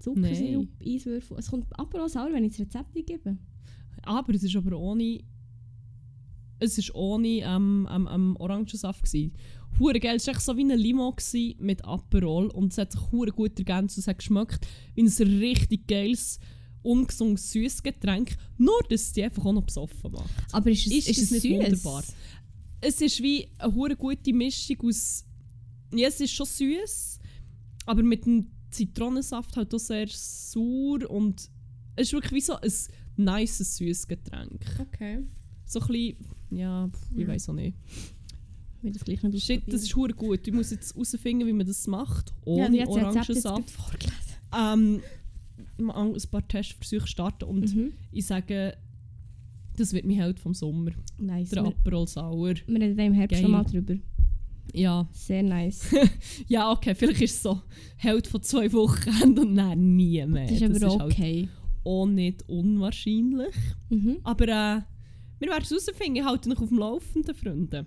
[0.00, 1.38] Zuckersirup, Eiswürfel.
[1.38, 3.38] Es kommt Aperol sauer, wenn ich das Rezept gebe.
[4.02, 5.20] Aber es ist aber ohne.
[6.58, 9.04] Es ist ohne ähm, ähm, ähm, Orangensaft.
[9.04, 9.32] Gewesen.
[9.78, 10.16] Hure geil.
[10.16, 11.14] Es war so wie eine Limo
[11.58, 13.96] mit Aperol und es hat sich hure gut ergänzt.
[13.96, 16.40] Es hat geschmeckt wie ein richtig geiles,
[16.82, 18.36] ungesundes, süßes Getränk.
[18.58, 20.30] Nur, dass es die einfach auch noch besoffen macht.
[20.52, 21.52] Aber ist es, Ist ist es nicht süß?
[21.52, 22.04] wunderbar?
[22.80, 25.24] Es ist wie eine hure gute Mischung aus.
[25.94, 27.18] Ja, es ist schon süß,
[27.86, 31.48] aber mit dem Zitronensaft halt auch sehr sauer und
[31.96, 32.72] es ist wirklich wie so ein
[33.16, 34.64] nice, süßes Getränk.
[34.80, 35.20] Okay.
[35.66, 36.16] So ein bisschen,
[36.50, 37.76] ja, ich weiß auch nicht.
[38.78, 40.46] Ich will das gleich nicht Shit, das ist hure gut.
[40.48, 42.32] Ich muss jetzt herausfinden, wie man das macht.
[42.44, 43.70] Ohne ja, Orangensaft.
[43.70, 44.12] vorgelesen.
[44.58, 45.02] Ähm,
[45.82, 47.92] mal ein paar Testversuche starten und Mhm.
[48.10, 48.76] ich sage,
[49.76, 50.92] das wird mein Held vom Sommer.
[51.18, 51.50] Nice.
[51.50, 52.54] Der Aperol Sauer.
[52.66, 53.42] wir reden im Herbst Geil.
[53.42, 53.94] schon mal drüber.
[54.74, 55.08] Ja.
[55.12, 55.86] Sehr nice.
[56.48, 57.60] ja, okay, vielleicht ist es so
[57.96, 60.46] Held von zwei Wochen und dann nie mehr.
[60.46, 61.48] Das ist aber halt okay.
[61.84, 63.54] auch nicht unwahrscheinlich.
[63.90, 64.18] Mhm.
[64.22, 64.80] Aber äh,
[65.40, 66.16] wir werden es herausfinden.
[66.16, 67.86] Ich halte noch auf dem Laufenden, Freunde.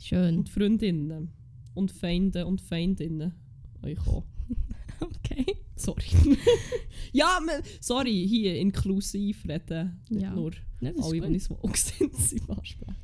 [0.00, 0.38] Schön.
[0.38, 1.30] Und Freundinnen.
[1.74, 3.34] Und Feinde und Feindinnen.
[3.82, 4.24] Euch auch.
[4.98, 5.44] Okay.
[5.76, 6.04] Sorry.
[7.12, 10.00] ja, man, sorry, hier inklusiv reden.
[10.08, 10.32] Nicht Ja.
[10.34, 12.96] nur Ja, alle, die nicht so sind, sind ansprechen.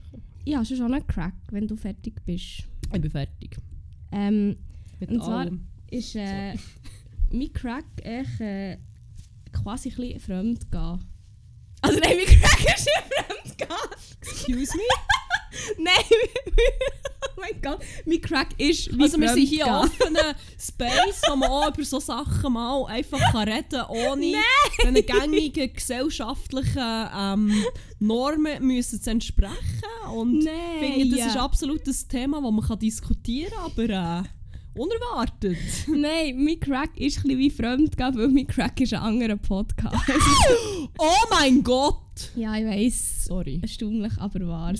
[0.45, 2.65] Ja, schon schon einen Crack, wenn du fertig bist.
[2.93, 3.57] Ich bin fertig.
[4.11, 4.57] Ähm,
[4.99, 5.69] Mit Und zwar- allem.
[5.91, 6.55] ist äh,
[7.31, 8.79] mein Crack echt äh,
[9.53, 10.99] quasi ein bisschen fremd gehen.
[11.83, 13.69] Also nein, mein Crack ist nicht fremd gehen.
[14.23, 14.83] Excuse me?
[15.79, 15.95] Nein,
[17.23, 21.51] oh mein Gott, mein Crack ist wie Also wir sind hier offenen Space, wo man
[21.51, 24.35] auch über so Sachen mal einfach kann reden ohne
[24.85, 27.65] den gängigen gesellschaftlichen ähm,
[27.99, 29.57] Normen müssen zu entsprechen.
[30.15, 34.23] Und ich Nein, finde, das ist absolut das Thema, das man kann diskutieren kann, aber
[34.25, 34.29] äh,
[34.75, 35.59] unerwartet.
[35.87, 39.97] Nein, mein Crack ist ein bisschen wie fremd weil mein Crack ist ein anderer Podcast.
[40.99, 41.97] Oh mein Gott!
[42.37, 43.25] ja, ich weiss.
[43.25, 43.59] Sorry.
[43.63, 44.75] Erstaunlich, aber wahr.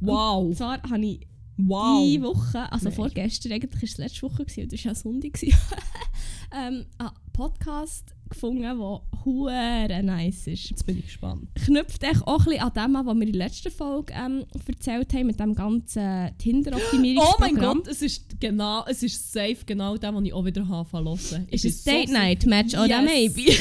[0.00, 0.44] Wow.
[0.46, 1.26] Und zwar habe ich
[1.56, 2.02] Wow.
[2.04, 2.96] die Woche, also Nein.
[2.96, 5.40] vorgestern, eigentlich war es letzte Woche, gewesen, das war ja Sonntag,
[6.52, 8.76] ähm, einen Podcast gefunden, der
[9.24, 10.68] hure nice ist.
[10.70, 11.48] Jetzt bin ich gespannt.
[11.54, 14.44] Knüpft echt auch ein bisschen an dem an, was wir in der letzten Folge ähm,
[14.66, 17.54] erzählt haben, mit dem ganzen Oh Tinder-Optimierungsprogramm.
[17.54, 20.90] mein Gott, es ist genau, es ist safe genau das, was ich auch wieder habe
[20.92, 21.46] hören.
[21.52, 23.04] Ist es bin so Date Night Match oder Yes.
[23.36, 23.52] maybe?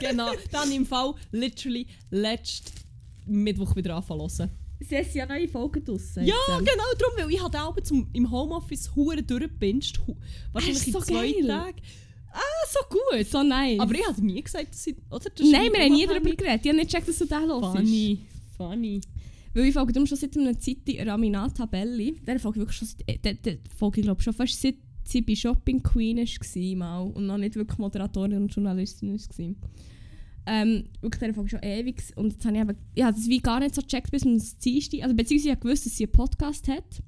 [0.00, 2.72] Genau, dann im Fall literally letzten
[3.26, 4.50] Mittwoch wieder anfangen hören.
[4.80, 6.24] Sie haben ja neue Folgen draussen.
[6.26, 6.64] Ja, jetzt, ähm.
[6.64, 10.00] genau darum, weil ich habe Abend zum, im Homeoffice hure durchgepinscht.
[10.06, 10.16] hu-
[10.52, 11.46] Wahrscheinlich ist in so zwei geil.
[11.46, 11.78] Tagen.
[12.32, 13.26] Ah, so gut.
[13.26, 13.80] So nice.
[13.80, 14.96] Aber ich habe nie gesagt, dass ich...
[15.10, 15.30] Oder?
[15.34, 16.60] Das Nein, wir haben nie darüber geredet.
[16.62, 17.76] Ich habe nicht gecheckt, dass du den hörst.
[17.76, 18.18] Funny.
[18.56, 19.00] Funny.
[19.54, 22.20] Weil ich folge darum schon seit einer Zeit Raminata Belli.
[22.26, 24.74] Der folge ich wirklich schon seit, äh, der, der folge ich glaube schon fast seit
[25.04, 29.54] sie bei Shopping Queen war mal und noch nicht wirklich Moderatorin und Journalistin war.
[30.46, 32.02] Ähm, wirklich, der schon ewig.
[32.14, 35.02] Und jetzt habe ich eben, habe das wie gar nicht so gecheckt bis zum Dienstag.
[35.02, 37.02] Also beziehungsweise ich gewusst, dass sie einen Podcast hat.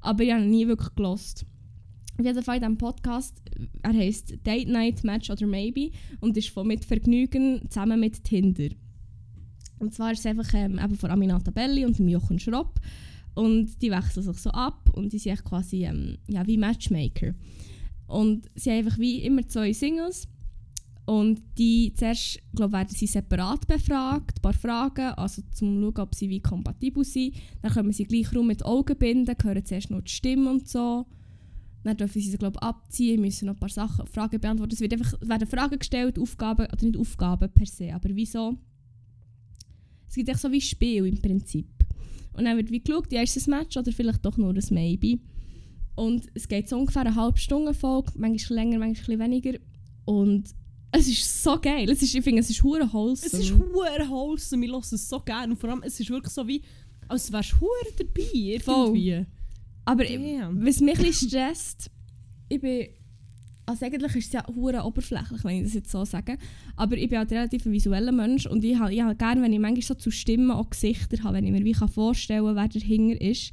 [0.00, 1.46] Aber ich habe ihn nie wirklich gelost.
[2.18, 3.42] Auf jeden Fall in diesem Podcast,
[3.82, 8.68] er heisst Date Night, Match oder Maybe und ist von mit Vergnügen zusammen mit Tinder.
[9.78, 12.80] Und zwar ist es einfach ähm, eben von Aminata Belli und dem Jochen Schropp.
[13.34, 17.34] Und die wechseln sich so ab und die sind quasi ähm, ja, wie Matchmaker.
[18.06, 20.28] Und sie haben einfach wie immer zwei Singles.
[21.06, 26.14] Und die zuerst, glaube werden sie separat befragt, ein paar Fragen, also zum schauen, ob
[26.14, 27.34] sie wie kompatibel sind.
[27.60, 31.04] Dann können sie gleich rum mit Augen binden, hören zuerst noch die Stimme und so.
[31.82, 34.72] Dann dürfen sie sie glaube abziehen, müssen noch ein paar Sachen, Fragen beantworten.
[34.72, 38.56] Es wird einfach, werden Fragen gestellt, Aufgaben, oder nicht Aufgaben per se, aber wieso?
[40.08, 41.66] Es gibt echt so wie Spiel im Prinzip.
[42.32, 44.62] Und dann wird wie geschaut, ja, ist es ein Match oder vielleicht doch nur ein
[44.70, 45.18] Maybe.
[45.94, 49.58] Und es geht so ungefähr eine halbe Stunde Folge, manchmal länger, manchmal weniger.
[50.06, 50.54] Und
[50.96, 51.90] es ist so geil.
[51.90, 53.26] Es ist, ich finde, es ist hure wholesome.
[53.26, 55.52] Es ist hure wholesome, ich höre es so gerne.
[55.52, 56.62] Und vor allem, es ist wirklich so wie,
[57.08, 58.86] als wärst du hure dabei Voll.
[58.86, 59.26] irgendwie.
[59.84, 60.64] Aber Damn.
[60.64, 61.90] was mich ein bisschen stresst,
[62.48, 62.88] ich bin
[63.66, 66.36] also eigentlich ist es ja hure oberflächlich, wenn ich das jetzt so sage.
[66.76, 69.52] Aber ich bin halt relativ ein visueller Mensch und ich habe ich hab gerne, wenn
[69.52, 72.56] ich manchmal so zu Stimmen auch Gesichter habe, wenn ich mir wie kann vorstellen kann,
[72.56, 73.52] wer dahinter ist.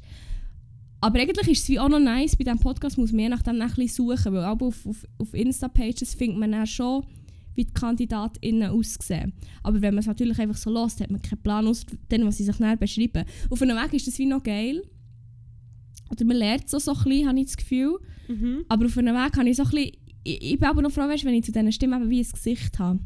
[1.00, 3.60] Aber eigentlich ist es wie auch noch nice, bei diesem Podcast muss man je nachdem
[3.60, 7.04] ein bisschen suchen, weil auch auf, auf, auf Insta-Pages findet man dann schon,
[7.54, 9.32] wie die KandidatInnen aussehen.
[9.62, 12.36] Aber wenn man es natürlich einfach so lässt, hat man keinen Plan aus dem, was
[12.36, 13.24] sie sich näher beschreiben.
[13.50, 14.82] Auf einem Weg ist das wie noch geil.
[16.10, 17.98] Oder man lernt so, so ein bisschen, habe ich das Gefühl.
[18.28, 18.64] Mhm.
[18.68, 19.92] Aber auf einem Weg habe ich so ein bisschen
[20.24, 22.30] ich, ich bin aber noch froh, weißt, wenn ich zu diesen Stimmen eben wie ein
[22.30, 23.00] Gesicht habe.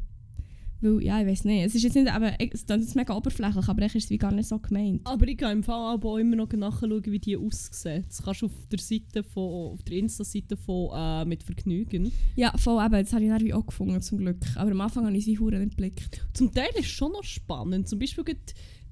[0.87, 1.67] Weil, ja, ich weiß nicht.
[1.67, 4.19] Es ist jetzt nicht, aber es ist jetzt mega oberflächlich, aber echt ist es wie
[4.19, 5.01] gar nicht so gemeint.
[5.05, 8.05] Aber ich gehe im Fall auch immer noch nachschauen, wie die aussehen.
[8.09, 12.13] Das kannst du auf der Seite von, auf der Insta-Seite von äh, «Mit Vergnügen».
[12.37, 12.93] Ja, voll eben.
[12.93, 14.45] Das habe ich dann wie auch gefunden, zum Glück.
[14.55, 16.21] Aber am Anfang habe ich es wie Huren nicht geblickt.
[16.35, 17.89] Zum Teil ist es schon noch spannend.
[17.89, 18.25] Zum Beispiel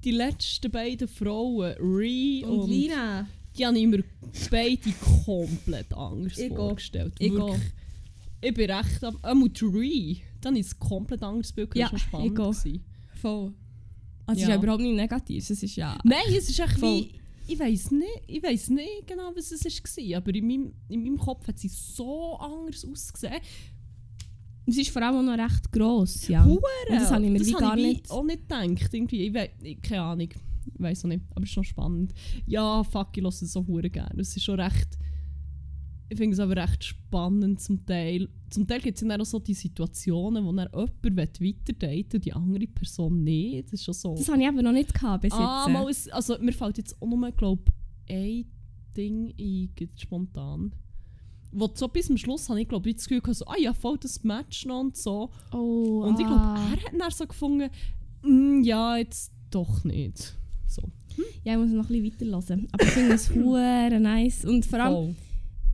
[0.03, 3.27] die letzten beiden Frauen, Ree und, Lina.
[3.57, 3.97] die haben immer
[4.51, 4.91] beide
[5.25, 6.55] komplett anders Ich auch.
[6.57, 7.13] vorgestellt.
[7.19, 7.61] Ich Wirklich.
[8.41, 9.17] Ich bin recht am...
[9.23, 11.75] Äh, Ree, dann ist es komplett anderes Bild.
[11.75, 12.35] Ja, das war spannend.
[12.35, 12.83] gewesen.
[13.21, 13.53] Voll.
[14.27, 14.53] Also es Ja.
[14.53, 15.49] ist ja überhaupt nicht negativ.
[15.49, 15.97] Es ist ja...
[16.03, 16.99] Nein, es ist echt Voll.
[17.01, 17.11] wie...
[17.47, 21.47] Ich weiß nicht, ich nicht genau, was es war, aber in meinem, in meinem Kopf
[21.47, 23.35] hat sie so anders ausgesehen.
[24.65, 26.43] Es ist vor allem auch noch recht gross, ja.
[26.43, 26.59] Hure!
[26.89, 28.93] Und das habe ich mir wie habe gar ich wie nicht- auch nicht gedacht.
[28.93, 29.27] Irgendwie.
[29.27, 29.49] Ich weiß,
[29.83, 30.29] keine Ahnung.
[30.31, 31.23] Ich weiß auch nicht.
[31.35, 32.13] Aber es ist schon spannend.
[32.47, 34.19] Ja, fuck, ich höre es so hure gerne.
[34.21, 34.97] Es ist schon recht.
[36.09, 38.27] Ich finde es aber recht spannend zum Teil.
[38.55, 40.69] Zum Teil gibt es ja dann auch so die Situationen, wo dann
[41.03, 43.65] jemand weiterdaten und die andere Person nicht.
[43.65, 44.15] Das ist schon so.
[44.15, 45.73] Das habe ich eben noch nicht gehabt bis ah, jetzt.
[45.73, 47.63] mal, es- also mir fällt jetzt auch nur, glaube
[48.09, 48.45] ein
[48.95, 50.71] Ding ein, spontan.
[51.51, 53.97] Wo so bis zum Schluss habe ich glaube das Gefühl gehabt, so, ah ja, voll
[53.97, 55.29] das Match noch und so.
[55.51, 56.69] Oh, Und ich glaube, ah.
[56.71, 57.69] er hat dann so gefunden,
[58.23, 60.37] «Mm, ja, jetzt doch nicht.
[60.65, 60.81] So.
[61.43, 62.67] Ja, ich muss noch ein bisschen weiterhören.
[62.71, 63.29] Aber ich finde es
[63.99, 64.45] nice.
[64.45, 65.15] Und vor allem, Voll.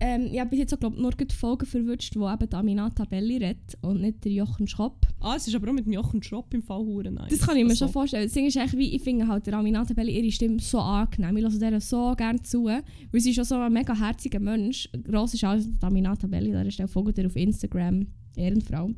[0.03, 3.05] Ähm, ich habe bis jetzt auch, glaub, nur die Folgen verwünscht, wo eben die Aminata
[3.05, 5.05] Belli redet und nicht der Jochen Schopp.
[5.19, 7.29] Ah, es ist aber auch mit dem Jochen Schropp im Fall hure nice.
[7.29, 8.23] Das kann ich mir Also, schon vorstellen.
[8.23, 11.37] Das Ding ist eigentlich, wie ich finde halt der Aminata Belli ihre Stimme so angenehm.
[11.37, 12.83] Ich höre der so gerne zu, weil
[13.21, 14.89] sie ist schon so ein mega herziger Mensch.
[15.03, 18.89] Gross ist alles die Aminata Belli, da ist auch folgt ihr auf Instagram, Ehrenfrau.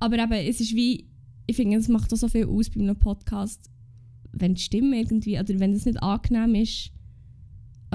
[0.00, 1.06] Aber eben, es ist wie,
[1.46, 3.70] ich finde, es macht auch so viel aus bei einem Podcast,
[4.32, 6.90] wenn die Stimme irgendwie, oder wenn es nicht angenehm ist,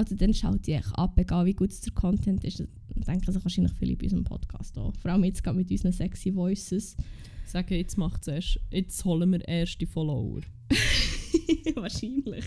[0.00, 2.60] oder dann schaut die echt ab, egal wie gut der Content ist.
[2.60, 2.68] Dann
[3.06, 4.94] denken sich wahrscheinlich viele bei unserem Podcast auch.
[4.96, 6.96] Vor allem jetzt gerade mit unseren sexy Voices.
[7.44, 8.60] Sagen, jetzt macht es erst.
[8.70, 10.40] Jetzt holen wir erste Follower.
[11.74, 12.44] Wahrscheinlich.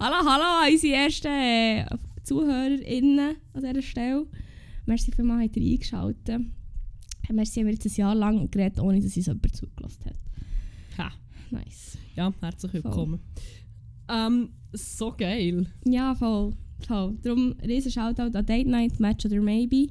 [0.00, 1.86] Hallo, hallo unsere ersten äh,
[2.22, 4.26] ZuhörerInnen an dieser Stelle.
[4.84, 6.40] Merci vielmals, habt ihr eingeschaltet.
[7.32, 10.18] Merci, haben wir jetzt ein Jahr lang geredet, ohne dass uns jemand zugelassen hat.
[10.98, 11.12] Ha.
[11.50, 11.98] Nice.
[12.14, 13.20] Ja, herzlich willkommen.
[14.08, 15.66] Ähm, so geil.
[15.84, 16.54] Ja, voll.
[16.86, 17.16] Voll.
[17.22, 19.88] Darum riesen Shoutout an Date Night, Match oder Maybe.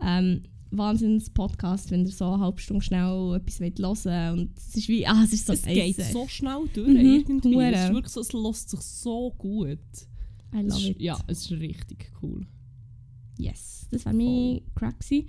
[0.00, 4.74] Ähm, Wahnsinns Podcast, wenn ihr so eine halbe Stunde schnell etwas wollt hören und es
[4.74, 7.60] ist wie, ah, es ist so es geht so schnell durch Mhm, irgendwie.
[7.60, 9.78] Es ist wirklich so, es lässt sich so gut.
[10.54, 11.00] I love ist, it.
[11.00, 12.46] ja, es ist richtig cool.
[13.38, 14.98] Yes, das war mein Crack.
[15.00, 15.26] gewesen.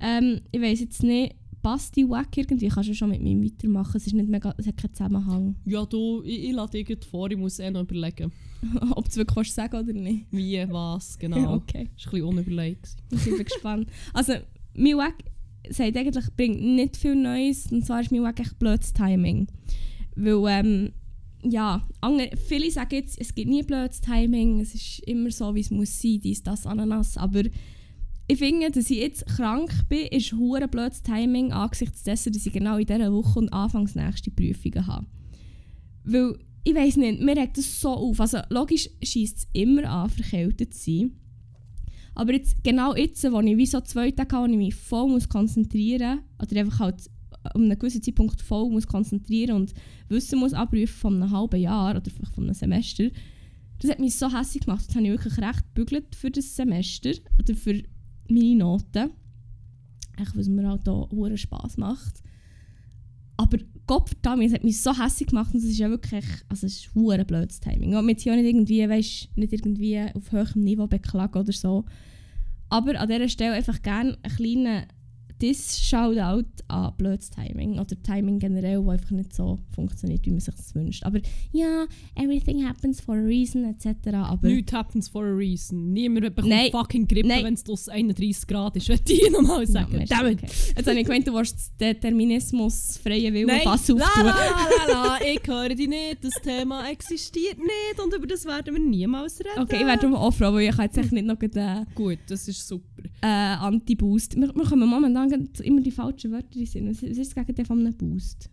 [0.00, 1.34] Ähm, ich weiß jetzt nicht,
[1.66, 2.68] passt die Wack irgendwie?
[2.68, 3.96] Kannst du schon mit mir weitermachen?
[3.96, 5.56] Es, ist nicht mega, es hat keinen Zusammenhang.
[5.64, 8.30] Ja, du, ich, ich lade dir vor, ich muss eh noch überlegen,
[8.92, 10.26] Ob du es wirklich kannst sagen oder nicht.
[10.30, 11.54] wie, was, genau.
[11.54, 12.96] okay, Das war ein bisschen unüberlegt.
[13.10, 13.90] ich bin gespannt.
[14.14, 14.34] Also,
[14.74, 15.16] mein Wack
[15.68, 17.66] sagt eigentlich, bringt nicht viel Neues.
[17.72, 19.48] Und zwar ist mein Wack echt blödes Timing.
[20.14, 20.92] Weil, ähm,
[21.42, 25.60] ja, andere, viele sagen jetzt, es gibt nie blödes Timing, es ist immer so, wie
[25.60, 27.16] es muss sein, dies, das, Ananas.
[27.16, 27.42] Aber
[28.28, 32.52] ich finde, dass ich jetzt krank bin, ist hure blödes Timing angesichts dessen, dass ich
[32.52, 35.06] genau in dieser Woche und anfangs nächste Prüfungen habe.
[36.04, 38.20] Weil, ich weiß nicht, mir regt das so auf.
[38.20, 41.12] Also logisch schießt es immer an, verkältet zu sein.
[42.16, 45.08] Aber jetzt, genau jetzt, wo ich wie so zwei Tage habe, wo ich mich voll
[45.08, 47.10] muss konzentrieren muss, oder einfach halt
[47.54, 49.74] um einen gewissen Zeitpunkt voll muss konzentrieren und
[50.08, 53.08] Wissen muss abrufen von einem halben Jahr oder vielleicht von einem Semester,
[53.78, 54.82] das hat mich so hässlich gemacht.
[54.82, 57.82] Jetzt habe ich wirklich recht gebügelt für das Semester oder für
[58.30, 59.10] meine Noten.
[60.18, 62.22] Echt, was mir halt auch hohen Spass macht.
[63.36, 66.66] Aber Gott verdammt, es hat mich so hässlich gemacht und es ist ja wirklich, also
[66.66, 67.94] es ist hure blödes Timing.
[67.94, 71.84] Und mit ja nicht irgendwie, weißt, nicht irgendwie auf höherem Niveau beklagen oder so.
[72.68, 74.86] Aber an dieser Stelle einfach gerne einen kleinen
[75.38, 80.40] das Shoutout an blödes Timing oder Timing generell, das einfach nicht so funktioniert, wie man
[80.40, 81.04] sich das wünscht.
[81.04, 81.20] Aber
[81.52, 84.14] ja, everything happens for a reason etc.
[84.14, 85.92] Aber Nichts happens for a reason.
[85.92, 86.70] Niemand bekommt Nein.
[86.70, 88.88] fucking Grippe, wenn es draussen 31 Grad ist.
[88.88, 89.92] Wollte ich nochmal Ja, sagen.
[89.92, 90.38] merci, Damn it.
[90.42, 90.52] okay.
[90.76, 94.24] Jetzt habe ich gemeint, du willst den Determinismus freie Willen Nein, Fass la, auftun.
[94.24, 94.34] la,
[94.88, 96.24] la, la, ich höre dich nicht.
[96.24, 99.62] Das Thema existiert nicht und über das werden wir niemals reden.
[99.62, 102.66] Okay, ich werde auch froh, weil ich jetzt echt nicht noch den Gut, das ist
[102.66, 103.02] super.
[103.22, 104.36] äh, Anti-Boost.
[104.36, 106.88] Wir, wir kommen momentan gerade immer die falschen Wörter in den Sinn.
[106.90, 108.50] Was ist das Gegenteil von einem Boost?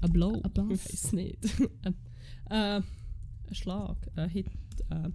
[0.00, 0.40] Ein Blow?
[0.42, 0.86] Ein Blast.
[0.92, 1.38] Ich weiß nicht.
[2.46, 4.46] ein, äh, Schlag, ein Hit.
[4.90, 5.10] Äh,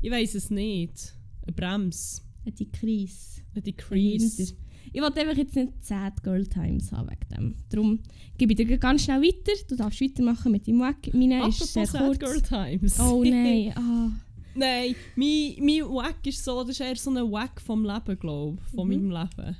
[0.00, 1.14] ich weiß es nicht.
[1.42, 3.40] Eine Bremse, Eine Krise.
[3.54, 4.54] ein Decrease.
[4.92, 7.54] Ich wollte einfach jetzt nicht Sad Girl Times haben wegen dem.
[7.68, 7.98] Darum
[8.38, 9.52] gebe ich dir ganz schnell weiter.
[9.68, 11.12] Du darfst weitermachen mit deinem Wack.
[11.12, 12.18] Meine ist sehr Sad kurz.
[12.18, 12.98] Girl Times.
[13.00, 13.72] Oh nein.
[13.76, 14.10] Ah.
[14.54, 18.58] Nein, mein, mein Wack ist so, das ist eher so ein Wack vom Leben, glaube
[18.64, 18.74] ich.
[18.74, 19.10] Von Mhm.
[19.10, 19.56] meinem Leben.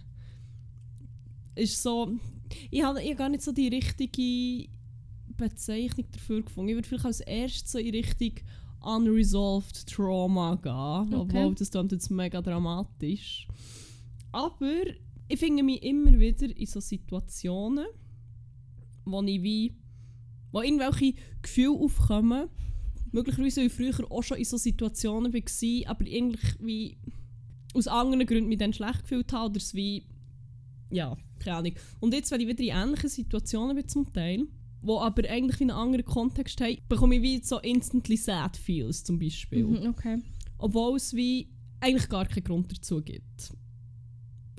[1.58, 2.12] Ist so.
[2.70, 4.70] Ich habe ich hab gar nicht so die richtige
[5.36, 6.68] Bezeichnung dafür gefunden.
[6.70, 8.32] Ich würde vielleicht als erstes so in Richtung
[8.80, 11.14] Unresolved Trauma gehen.
[11.14, 11.38] Okay.
[11.38, 13.48] Obwohl das klingt jetzt mega dramatisch.
[14.30, 14.82] Aber
[15.26, 17.86] ich finde mich immer wieder in so Situationen,
[19.04, 19.74] wo ich wie.
[20.52, 22.48] wo irgendwelche Gefühle aufkommen.
[23.10, 26.98] Möglicherweise, ich früher auch schon in so Situationen war, aber eigentlich wie
[27.74, 30.04] aus anderen Gründen mich dann schlecht gefühlt habe oder es wie,
[30.90, 31.72] ja, keine Ahnung.
[32.00, 34.46] Und jetzt, wenn ich wieder in ähnlichen Situationen bin zum Teil,
[34.80, 39.04] wo aber eigentlich in einem anderen Kontext haben, bekomme ich wie so instantly sad feels
[39.04, 39.64] zum Beispiel.
[39.64, 40.18] Mhm, okay.
[40.58, 41.48] Obwohl es wie
[41.80, 43.52] eigentlich gar keinen Grund dazu gibt.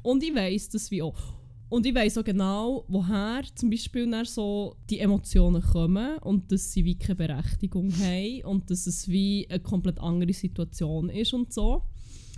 [0.04, 1.40] Und ich weiß das wie auch.
[1.70, 6.72] Und ich weiß auch genau, woher zum Beispiel dann so die Emotionen kommen und dass
[6.72, 11.54] sie wie keine Berechtigung haben und dass es wie eine komplett andere Situation ist und
[11.54, 11.84] so.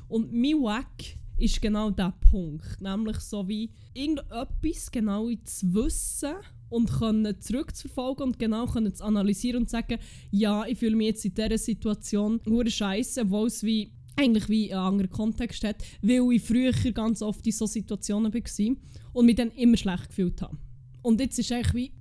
[0.09, 2.79] Und mein Wack ist genau der Punkt.
[2.79, 6.33] Nämlich so wie irgendetwas genau zu wissen
[6.69, 9.99] und können zurückzuverfolgen und genau können zu analysieren und sagen,
[10.31, 14.73] ja, ich fühle mich jetzt in dieser Situation nur scheiße, obwohl es wie eigentlich wie
[14.73, 18.75] einen anderen Kontext hat, weil ich früher ganz oft in so Situationen war
[19.13, 20.57] und mich dann immer schlecht gefühlt habe.
[21.01, 21.91] Und jetzt ist eigentlich wie,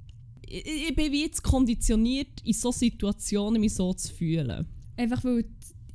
[0.47, 4.67] ich, bin wie jetzt konditioniert, in so Situationen mich so zu fühlen.
[4.97, 5.45] Einfach weil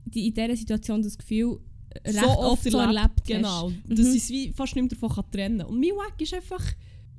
[0.05, 1.59] du in dieser Situation das Gefühl
[2.03, 3.27] recht so oft so erlebt hast.
[3.27, 3.69] Genau.
[3.69, 3.95] Mhm.
[3.95, 5.67] Dass ich es wie fast nicht mehr davon kann trennen kann.
[5.67, 6.63] Und mein Wack ist einfach,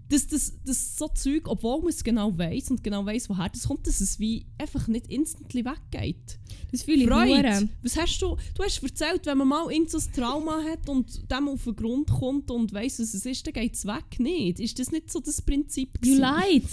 [0.08, 3.66] dass das, das so Zeug, obwohl man es genau weiß und genau weiß, woher das
[3.66, 6.38] kommt, dass es wie einfach nicht instantly weggeht.
[6.70, 7.68] Das fühle ich Freude.
[7.82, 11.48] Was hast du, du hast erzählt, wenn man mal so ein Trauma hat und dem
[11.48, 14.18] auf den Grund kommt und weiss, was es ist, dann geht es weg.
[14.18, 14.60] Nicht.
[14.60, 15.98] Ist das nicht so das Prinzip?
[16.04, 16.50] You gewesen?
[16.50, 16.68] lied.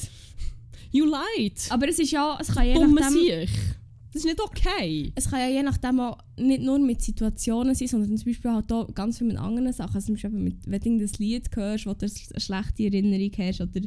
[0.92, 1.60] You lied.
[1.70, 3.20] Aber es ist ja, es kann je Dumme nachdem...
[3.20, 3.50] Siech.
[4.14, 5.12] Das ist nicht okay.
[5.16, 8.72] Es kann ja je nachdem auch nicht nur mit Situationen sein, sondern zum Beispiel halt
[8.72, 9.96] auch ganz viel mit anderen Sachen.
[9.96, 13.62] Also zum Beispiel mit, wenn du irgendein Lied hörst, wo du eine schlechte Erinnerung hast
[13.62, 13.82] oder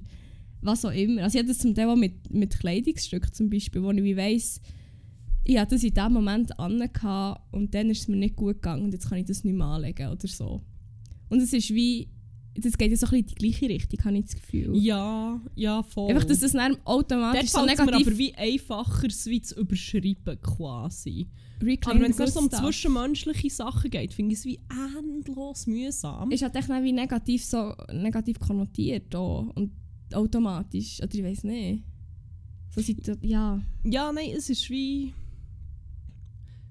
[0.63, 1.23] was auch immer.
[1.23, 4.17] Also ich habe das zum Teil auch mit, mit Kleidungsstücken zum Beispiel, wo ich wie
[4.17, 4.61] weiss,
[5.45, 6.91] ich hatte das in diesem Moment an
[7.53, 9.67] und dann ist es mir nicht gut gegangen und jetzt kann ich das nicht mehr
[9.67, 10.61] anlegen oder so.
[11.29, 12.09] Und es ist wie,
[12.59, 14.77] das geht ja so ein bisschen in die gleiche Richtung, habe ich das Gefühl.
[14.77, 16.11] Ja, ja, voll.
[16.11, 20.41] Einfach, dass das dann Dort automatisch so negativ aber wie einfacher, es wie zu überschreiben
[20.41, 21.29] quasi.
[21.63, 26.31] reclaim Aber wenn es so um zwischenmenschliche Sachen geht, finde ich es wie endlos mühsam.
[26.31, 29.51] ist halt echt wie negativ so negativ konnotiert auch.
[29.55, 29.73] und
[30.13, 31.83] automatisch oder ich weiß nicht
[32.71, 35.13] so Situ ja Ja, nein, es ist wie...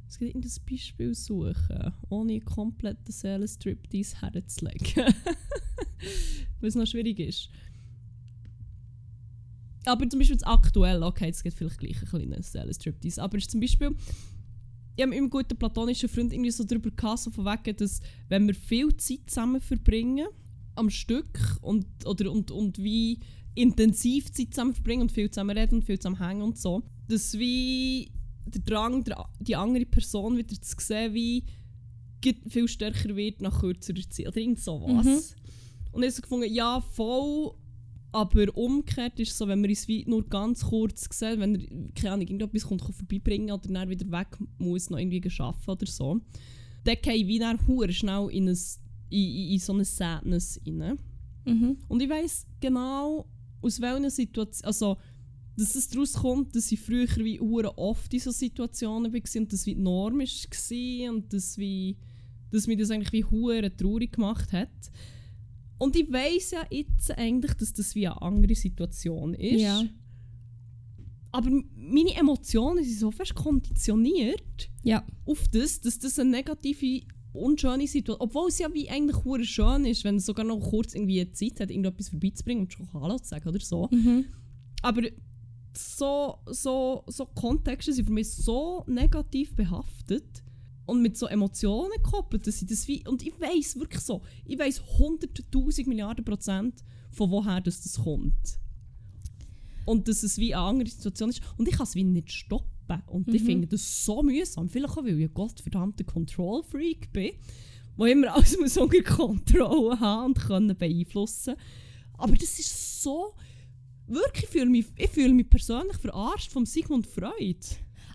[0.07, 5.13] Es geht irgendein Beispiel suchen, ohne kompletten Seelenstriptease herzulegen.
[6.59, 7.49] Weil es noch schwierig ist.
[9.85, 13.45] Aber zum Beispiel das aktuell, okay, es geht vielleicht gleich ein kleiner Seelenstriptease, aber es
[13.45, 13.95] ist zum Beispiel...
[14.97, 17.99] Ich habe mit meinem guten platonischen Freund irgendwie so darüber gehabt, von wegen, dass
[18.29, 20.27] wenn wir viel Zeit zusammen verbringen,
[20.75, 23.19] am Stück, und, oder, und, und wie
[23.55, 27.37] intensiv Zeit zusammen verbringen und viel zusammen reden und viel zusammen hängen und so, dass
[27.37, 28.11] wie
[28.45, 29.03] der Drang,
[29.39, 31.43] die andere Person wieder zu sehen, wie
[32.47, 35.05] viel stärker wird nach kürzerer Zeit oder irgend sowas.
[35.05, 35.44] Mhm.
[35.95, 37.53] Und ich habe so gefunden, ja, voll,
[38.11, 41.93] aber umgekehrt ist es so, wenn wir uns wie nur ganz kurz sehen, wenn er,
[41.95, 44.27] keine Ahnung, irgendetwas kommt, kann vorbeibringen oder dann wieder weg
[44.57, 46.19] muss, noch irgendwie arbeiten oder so,
[46.83, 48.57] dann gehe ich wie dann hure schnell in, ein,
[49.09, 50.99] in, in, in so eine Sadness rein.
[51.45, 51.77] mhm.
[51.87, 53.25] Und ich weiss genau,
[53.61, 54.97] aus welcher Situation, also,
[55.55, 59.65] dass es daraus kommt, dass ich früher wie oft in so Situationen war und das
[59.65, 61.95] wie die Norm war und dass, wie,
[62.51, 64.91] dass mich das eigentlich wie hure traurig gemacht hat.
[65.77, 69.61] Und ich weiss ja jetzt eigentlich, dass das wie eine andere Situation ist.
[69.61, 69.83] Ja.
[71.31, 77.87] Aber meine Emotionen sind so fest konditioniert ja auf das, dass das eine negative unschöne
[77.87, 78.25] Situation.
[78.25, 79.17] Obwohl es ja wie eigentlich
[79.49, 83.17] schön ist, wenn es sogar noch kurz irgendwie Zeit hat, irgendetwas vorbeizubringen und schon Hallo
[83.17, 83.89] zu sagen oder so.
[83.91, 84.25] Mhm.
[84.81, 85.01] Aber
[85.77, 90.44] so, so, so Kontexte sind für mich so negativ behaftet
[90.85, 93.07] und mit so Emotionen gekoppelt, dass ich das wie.
[93.07, 98.59] Und ich weiß wirklich so, ich weiß 100.000 Milliarden Prozent, von woher das, das kommt.
[99.85, 101.41] Und dass es wie eine andere Situation ist.
[101.57, 103.01] Und ich kann es wie nicht stoppen.
[103.07, 103.45] Und ich Mhm.
[103.45, 104.69] finde das so mühsam.
[104.69, 107.31] Vielleicht auch, weil ich ein gottverdammter Control-Freak bin,
[107.97, 111.55] wo immer alles muss unter Kontrolle haben und können beeinflussen.
[112.17, 113.33] Aber das ist so.
[114.07, 117.57] Wirklich, ich fühle mich, ich fühle mich persönlich verarscht vom Sigmund Freud.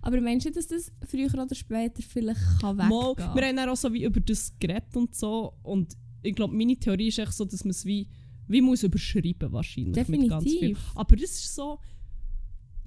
[0.03, 3.68] Aber meinst du, dass das früher oder später vielleicht kann Mal, weggehen wir haben dann
[3.68, 5.55] auch so wie über das geredet und so.
[5.62, 8.09] Und ich glaube, meine Theorie ist echt so, dass man es wie,
[8.48, 10.09] wie muss überschreiben wahrscheinlich.
[10.09, 10.61] Mit ganz viel.
[10.61, 10.92] Definitiv.
[10.94, 11.78] Aber das ist so.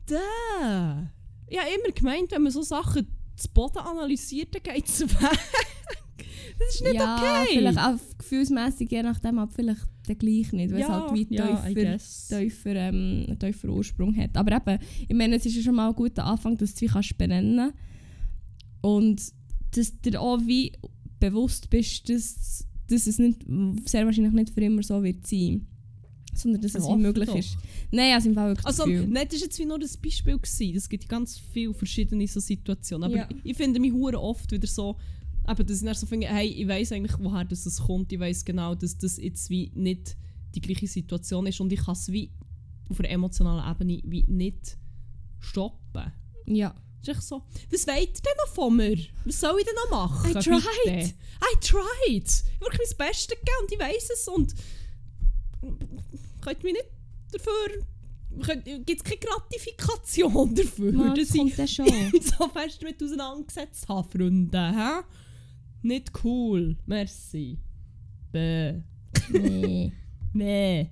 [0.05, 1.11] Da.
[1.47, 5.39] Ich habe immer gemeint, wenn man so Sachen zu Boden analysiert, dann geht es weg.
[6.59, 7.47] Das ist nicht ja, okay.
[7.53, 11.33] vielleicht auch gefühlsmässig, je nachdem, aber vielleicht dann gleich nicht, weil es ja, halt wie
[11.35, 11.61] ja,
[12.39, 14.35] tiefer, ähm, tiefer Ursprung hat.
[14.35, 16.81] Aber eben, ich meine, es ist ja schon mal ein guter Anfang, dass du es
[16.81, 17.71] wie kannst benennen
[18.81, 19.21] und
[19.71, 20.73] dass du dir auch wie
[21.19, 23.45] bewusst bist, dass, dass es nicht,
[23.85, 25.65] sehr wahrscheinlich nicht für immer so wird sein,
[26.35, 27.37] sondern dass es hoffe möglich doch.
[27.37, 27.57] ist.
[27.91, 29.07] Nein, also im Fall wirklich Also, Gefühl.
[29.07, 30.37] nein, das war jetzt wie nur ein Beispiel.
[30.37, 30.75] Gewesen.
[30.75, 33.03] Es gibt ganz viele verschiedene so Situationen.
[33.05, 33.27] Aber Ja.
[33.43, 34.97] ich, ich finde mich hure oft wieder so,
[35.47, 38.11] eben, dass ich dann so finde, hey, ich weiß eigentlich, woher das es kommt.
[38.11, 40.15] Ich weiß genau, dass das jetzt wie nicht
[40.55, 42.31] die gleiche Situation ist und ich kann es wie
[42.89, 44.77] auf einer emotionalen Ebene wie nicht
[45.39, 46.11] stoppen.
[46.45, 46.75] Ja.
[47.05, 48.97] Das ist echt so, was wollt ihr denn noch von mir?
[49.25, 50.31] Was soll ich denn noch machen?
[50.31, 50.63] I tried.
[50.85, 51.13] Bitte?
[51.41, 51.73] I tried.
[52.07, 54.55] Ich habe wirklich mein Bestes gegeben und ich weiss es und
[56.39, 56.85] könnt mich nicht
[57.31, 63.87] dafür, gibt es keine Gratifikation dafür, Mal, dass das ich mich so fest damit auseinandergesetzt
[63.89, 64.71] habe, Freunde.
[64.71, 65.03] Hä?
[65.83, 66.77] Nicht cool.
[66.85, 67.59] Merci.
[68.31, 68.81] Bäh.
[69.31, 69.91] nee.
[70.35, 70.89] Nee.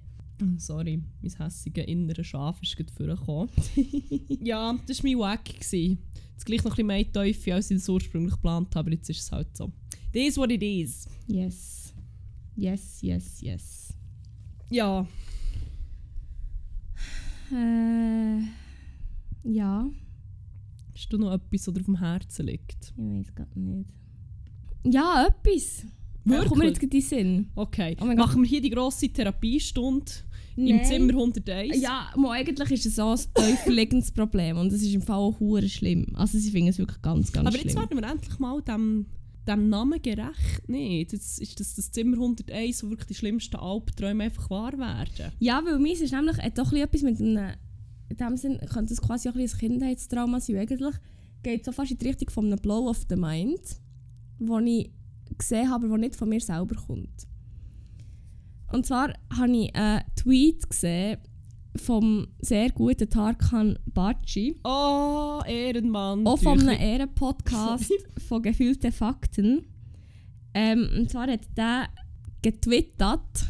[0.57, 3.49] Sorry, mein hässiger innerer Schaf ist gerade vorgekommen.
[4.43, 5.49] ja, das war mein Wack.
[5.49, 9.09] Jetzt gleich noch ein bisschen mehr Teufel, als ich das ursprünglich geplant habe, aber jetzt
[9.09, 9.71] ist es halt so.
[10.13, 11.07] It is what it is.
[11.27, 11.93] Yes.
[12.55, 13.93] Yes, yes, yes.
[14.69, 15.07] Ja,
[17.51, 18.41] Äh,
[19.43, 19.89] ja,
[20.93, 22.93] hast du noch etwas, was dir auf dem Herzen liegt?
[22.95, 23.89] ich weiß gerade nicht.
[24.83, 25.83] Ja, etwas.
[26.23, 26.49] Wirklich?
[26.49, 27.47] Kommt mir jetzt gerade in den Sinn.
[27.55, 30.11] Okay, Oh machen wir hier die grosse Therapiestunde
[30.55, 30.85] im Nein.
[30.85, 31.81] Zimmer 101?
[31.81, 35.37] Ja, eigentlich ist es so ein tiefer liegendes Problem und es ist im Fall auch
[35.67, 36.07] schlimm.
[36.13, 37.69] Also sie finden es wirklich ganz, ganz Aber schlimm.
[37.69, 39.07] jetzt werden wir endlich mal dem,
[39.47, 40.67] dem Namen gerecht.
[40.67, 41.13] Nicht.
[41.13, 45.31] Jetzt ist das das Zimmer 101, wo wirklich die schlimmsten Albträume einfach wahr werden.
[45.39, 47.55] Ja, weil meins ist nämlich hat doch ein bisschen etwas mit einem...
[48.09, 50.57] In dem Sinn könnte es quasi auch ein, ein Kindheitstrauma sein.
[50.57, 50.95] Eigentlich
[51.43, 53.61] geht es so fast in die Richtung von einem Blow of the Mind,
[54.41, 54.91] wo ich
[55.37, 57.27] gesehen habe, der nicht von mir selber kommt.
[58.71, 61.17] Und zwar habe ich einen Tweet gesehen
[61.75, 66.25] vom sehr guten Tarkan Baci, Oh, Ehrenmann.
[66.27, 66.79] auch von einem.
[66.79, 67.91] Ehrenpodcast
[68.27, 69.65] von «Gefühlte Fakten».
[70.53, 71.87] Ähm, und zwar hat der
[72.41, 73.45] getwittert,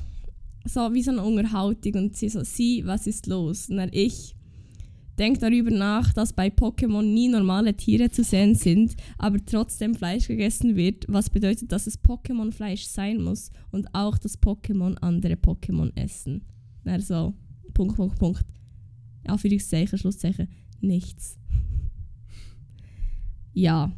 [0.66, 3.70] so wie so eine Unterhaltung und sie so, sie, was ist los?
[3.70, 4.36] Und dann ich,
[5.18, 10.28] denk darüber nach, dass bei Pokémon nie normale Tiere zu sehen sind, aber trotzdem Fleisch
[10.28, 15.92] gegessen wird, was bedeutet, dass es Pokémon-Fleisch sein muss und auch, dass Pokémon andere Pokémon
[15.96, 16.46] essen.
[16.84, 17.34] Dann so,
[17.74, 18.46] Punkt, Punkt, Punkt.
[19.26, 20.48] Anführungszeichen, Schlusszeichen,
[20.80, 21.38] nichts.
[23.54, 23.92] Ja.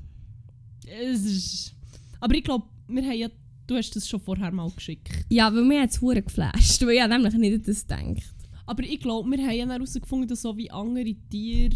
[0.83, 1.75] Es ist,
[2.19, 3.29] aber ich glaube, wir haben ja,
[3.67, 5.25] du hast das schon vorher mal geschickt.
[5.29, 8.42] Ja, weil mir hat es geflasht, weil ich nämlich nicht an das gedacht.
[8.65, 11.75] Aber ich glaube, wir haben ja herausgefunden, dass so wie andere Tiere.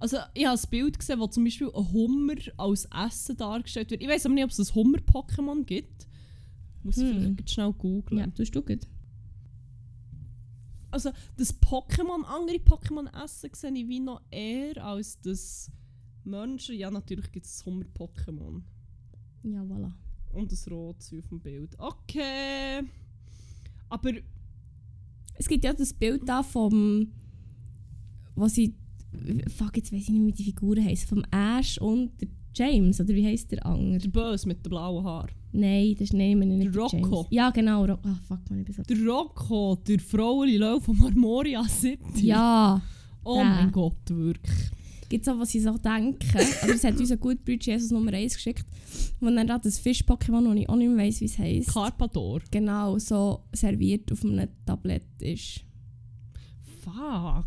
[0.00, 4.02] Also, ich habe ein Bild gesehen, wo zum Beispiel ein Hummer als Essen dargestellt wird.
[4.02, 6.08] Ich weiß aber nicht, ob es ein Hummer-Pokémon gibt.
[6.82, 7.36] Muss ich Hm.
[7.36, 8.18] vielleicht schnell googeln.
[8.20, 8.88] Ja, du du gut.
[10.90, 15.70] Also, das Pokémon, andere Pokémon essen, sehe ich wie noch eher als das
[16.24, 16.76] Menschen.
[16.76, 18.62] Ja, natürlich gibt es das Hummer-Pokémon.
[19.44, 19.92] Ja, voilà.
[20.32, 21.74] Und das Rotes auf dem Bild.
[21.78, 22.82] Okay.
[23.88, 24.12] Aber
[25.34, 27.08] Es gibt ja das Bild da vom.
[28.34, 28.74] wo sie.
[29.56, 31.06] Fuck, jetzt weiß ich nicht, wie die Figuren heißen.
[31.08, 33.98] Vom Ash und der James, oder wie heißt der andere?
[33.98, 35.30] der Böse mit den blauen Haaren.
[35.52, 36.96] Nein, das ist nein, ich meine nicht Der Rocco.
[36.96, 37.26] James.
[37.30, 37.84] Ja, genau.
[37.84, 38.82] Ro ah, fuck, man, ich bin so.
[38.82, 42.26] Der Rocco, der Frauenlilo von Marmoria City.
[42.26, 42.80] Ja,
[43.24, 43.44] Oh der.
[43.44, 44.70] mein Gott, wirklich.
[45.12, 46.26] Gibt es auch, was ich so denke.
[46.62, 48.64] Aber es hat uns ein gut Bruder Jesus Nummer 1 geschickt,
[49.20, 51.68] wo dann da das Fisch-Pokémon, wo ich auch nicht mehr weiss, wie es heisst.
[51.72, 52.40] Carpador.
[52.50, 55.60] genau so serviert auf einem Tablett ist.
[56.82, 57.46] Fuck.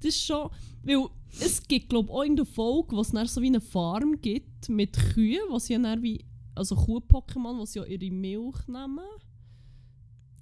[0.00, 0.50] Das ist schon.
[0.82, 1.06] Weil
[1.40, 4.20] es gibt, glaube ich, auch in der Folge, wo es dann so wie eine Farm
[4.20, 6.24] gibt mit Kühen, wo sie dann wie
[6.54, 8.98] also Kuh-Pokémon, die sie ja ihre Milch nehmen.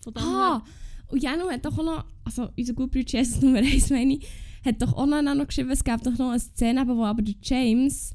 [0.03, 0.62] Von dem Ah!
[0.64, 0.72] her-
[1.11, 4.27] Und Janu hat doch auch noch, also unser Gutbruder Jesus Nummer 1, meine ich,
[4.65, 8.15] hat doch auch noch, geschrieben, es gäbe doch noch eine Szene, wo aber der James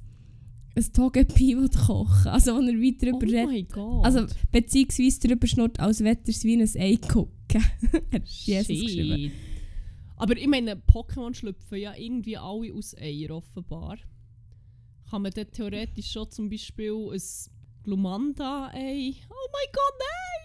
[0.78, 3.46] ein Togepi kochen Also, wo er weiter Oh darüber redet.
[3.46, 4.06] mein Gott.
[4.06, 7.32] Also, beziehungsweise darüber schnurrt, als wette er es wie ein Ei gucken.
[8.12, 8.86] hat Jesus Shit.
[8.86, 9.32] geschrieben.
[10.18, 13.98] Aber ich meine, Pokémon schlüpfen ja irgendwie alle aus Eier offenbar.
[15.10, 17.22] Kann man dort theoretisch schon zum Beispiel ein
[17.84, 19.14] Glumanda-Ei...
[19.30, 20.45] Oh mein Gott, nein!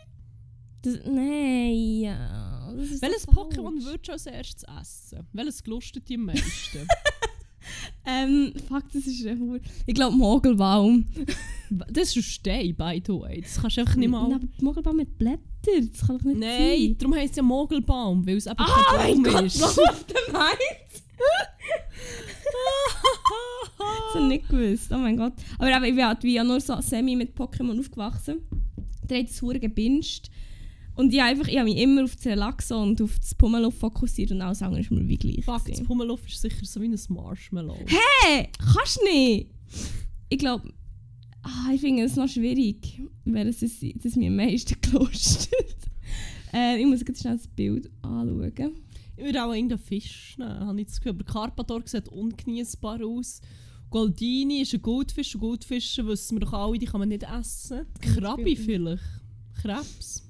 [0.82, 2.72] Das, nein, ja.
[3.00, 5.26] Welches Pokémon würdest du als erstes essen?
[5.32, 6.86] Welches gelustet dir am meisten?
[8.06, 9.60] Ähm, fuck, das ist ein Hure.
[9.86, 11.04] Ich glaube, Mogelbaum.
[11.90, 13.42] das ist ein Stein, by the way.
[13.42, 14.22] Das kannst du einfach nicht mal...
[14.28, 16.96] Nein, aber Mogelbaum mit Blättern, das kann doch nicht Nein, sein.
[16.98, 19.60] darum heisst es ja Mogelbaum, weil es eben Ah, kein mein Baum Gott, ist.
[19.60, 20.56] was auf der meint?
[23.78, 25.34] Das habe ich nicht gewusst, oh mein Gott.
[25.58, 28.38] Aber eben, ich bin halt wie ja nur so semi mit Pokémon aufgewachsen.
[29.08, 30.30] Der hat das Hure gebinged.
[31.00, 34.32] Und ich, einfach, ich habe mich immer auf das Relaxo und auf das Pummeluff fokussiert
[34.32, 35.42] und alles andere ist mir wie gleich.
[35.46, 35.82] Fuck, das.
[35.82, 37.78] Pummeluff ist sicher so wie ein Marshmallow.
[37.86, 39.48] Hey, kannst du nicht?
[40.28, 40.70] Ich glaube,
[41.42, 45.54] ah, ich finde es noch schwierig, welches es ist, das mir am meisten gelustet.
[46.52, 48.72] äh, ich muss jetzt schnell das Bild anschauen.
[49.16, 51.12] Ich würde auch irgendeinen Fisch nehmen, habe ich das Gefühl.
[51.12, 53.40] Aber Carpador sieht ungenießbar aus.
[53.88, 55.34] Goldini ist ein Goldfisch.
[55.34, 57.86] Und Goldfische wissen wir doch alle, die kann man nicht essen.
[58.02, 59.02] Krabbe vielleicht.
[59.62, 60.29] Krebs.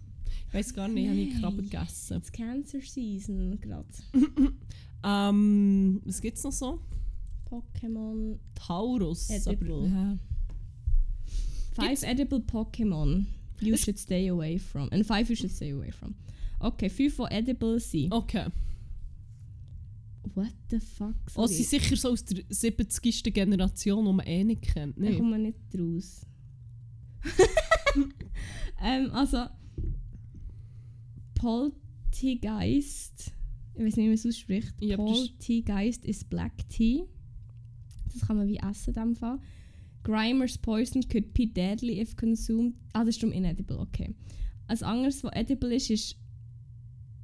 [0.51, 1.41] Ich weiß gar nicht, habe ich Nein.
[1.43, 2.17] Krabbe gegessen.
[2.19, 3.87] It's Cancer Season gerade.
[5.03, 6.79] Ähm, was gibt es noch so?
[7.49, 8.39] Pokémon.
[8.55, 9.31] Taurus.
[9.31, 9.89] Edible.
[9.89, 10.19] Ja.
[11.73, 13.25] Five Gibt's- edible Pokémon
[13.63, 14.91] you should stay away from.
[14.93, 16.15] And five you should stay away from.
[16.59, 18.13] Okay, fünf von edible sind.
[18.13, 18.45] Okay.
[20.35, 21.15] What the fuck?
[21.35, 21.49] Oh, Sorry.
[21.49, 23.23] sie sind sicher so aus der 70.
[23.33, 24.99] Generation, die man eh nicht kennt.
[24.99, 25.17] Da Nee.
[25.17, 26.27] kommt man nicht raus.
[28.83, 29.47] ähm, also.
[31.41, 33.33] Poltergeist.
[33.75, 34.75] Ich weiß nicht, wie man es ausspricht.
[34.81, 37.05] Ja, Poltergeist ist Black Tea.
[38.13, 39.39] Das kann man wie essen in dem Fall.
[40.03, 42.75] Grimer's Poison could be deadly if consumed.
[42.93, 44.15] Ah, das ist darum inedible, okay.
[44.67, 46.17] Als anderes, was edible ist, ist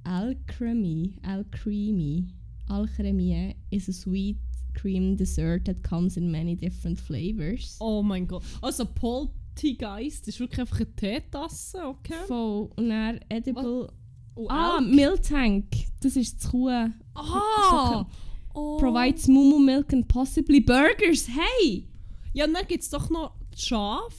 [0.04, 1.18] Alcremie.
[1.22, 2.28] Alcremie.
[2.68, 4.38] Alcremie is a sweet
[4.74, 7.76] cream dessert that comes in many different flavors.
[7.80, 8.42] Oh mein Gott.
[8.62, 12.24] Also Poltergeist ist wirklich einfach eine Teetasse, okay?
[12.26, 12.70] Voll.
[12.76, 13.88] Und dann edible.
[14.36, 14.94] Oh, Ah, Elk.
[14.94, 15.64] Miltank.
[16.00, 16.68] Das ist das Kuh.
[17.14, 18.06] Ah!
[18.54, 18.76] Oh.
[18.78, 21.26] Provides Mumu Milk and possibly burgers.
[21.28, 21.88] Hey!
[22.32, 24.14] Ja, und dann gibt es doch noch Schaf.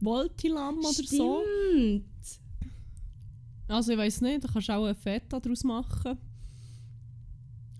[0.00, 1.42] Voltilam oder so.
[1.72, 2.04] Stimmt.
[3.68, 6.18] Also ich weiß nicht, da kannst du auch eine Feta daraus machen.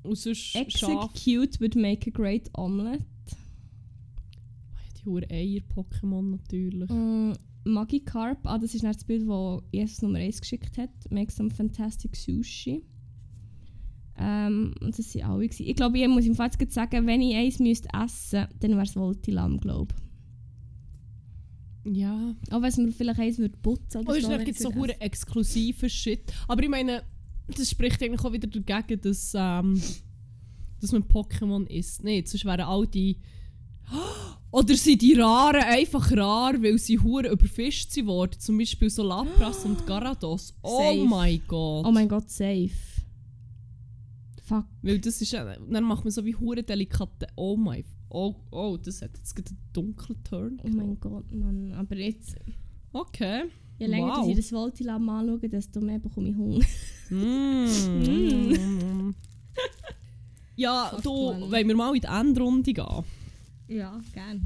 [0.03, 0.55] Und sonst.
[0.55, 3.05] Execute would make a great omelette.
[3.31, 6.91] Ah, ja, Die hohen Eier-Pokémon natürlich.
[6.91, 7.33] Mm,
[7.65, 8.39] Magikarp.
[8.45, 10.91] Ah, das ist das Bild, das Jesus Nummer 1 geschickt hat.
[11.11, 12.83] Make some fantastic sushi.
[14.21, 15.47] Ähm, und das waren alle.
[15.49, 15.67] gewesen.
[15.67, 18.71] Ich glaube, ich muss im Fall jetzt sagen, wenn ich eins müsste essen müsste, dann
[18.73, 19.95] wäre es Voltilam, glaube
[21.85, 22.35] Ja.
[22.47, 22.53] ich.
[22.53, 24.27] Auch wenn mir vielleicht eins würde putzen oder Und so.
[24.33, 26.33] es wenn gibt so es würde hure exklusiven Shit.
[26.49, 27.03] Aber ich meine,
[27.47, 29.81] das spricht eigentlich auch wieder dagegen, dass, ähm,
[30.81, 32.03] dass man Pokémon isst.
[32.05, 33.19] Nein, sonst wären all die.
[34.51, 38.39] Oder sind die Raren einfach rar, weil sie hure überfischt sind worden?
[38.39, 40.55] Zum Beispiel so Lapras und Garados.
[40.63, 41.05] Oh Safe.
[41.05, 41.87] mein Gott.
[41.87, 42.71] Oh mein Gott, safe.
[44.45, 44.65] Fuck.
[44.83, 47.27] Weil das ist dann macht man so wie hure delikate.
[47.37, 47.85] Oh mein.
[48.09, 50.59] Oh, oh, das hat jetzt gerade einen dunklen Turn.
[50.65, 51.73] Oh mein Gott, Mann.
[51.75, 52.37] Aber jetzt,
[52.91, 53.43] Okay.
[53.79, 54.17] je länger Wow.
[54.21, 56.65] dass ich das Voltilam anschaue, desto mehr bekomme ich Hunger.
[57.11, 59.15] Mm.
[60.57, 61.51] ja, Fuck, du, Mann.
[61.51, 63.05] wollen wir mal in die Endrunde gehen?
[63.69, 64.41] Ja, gerne.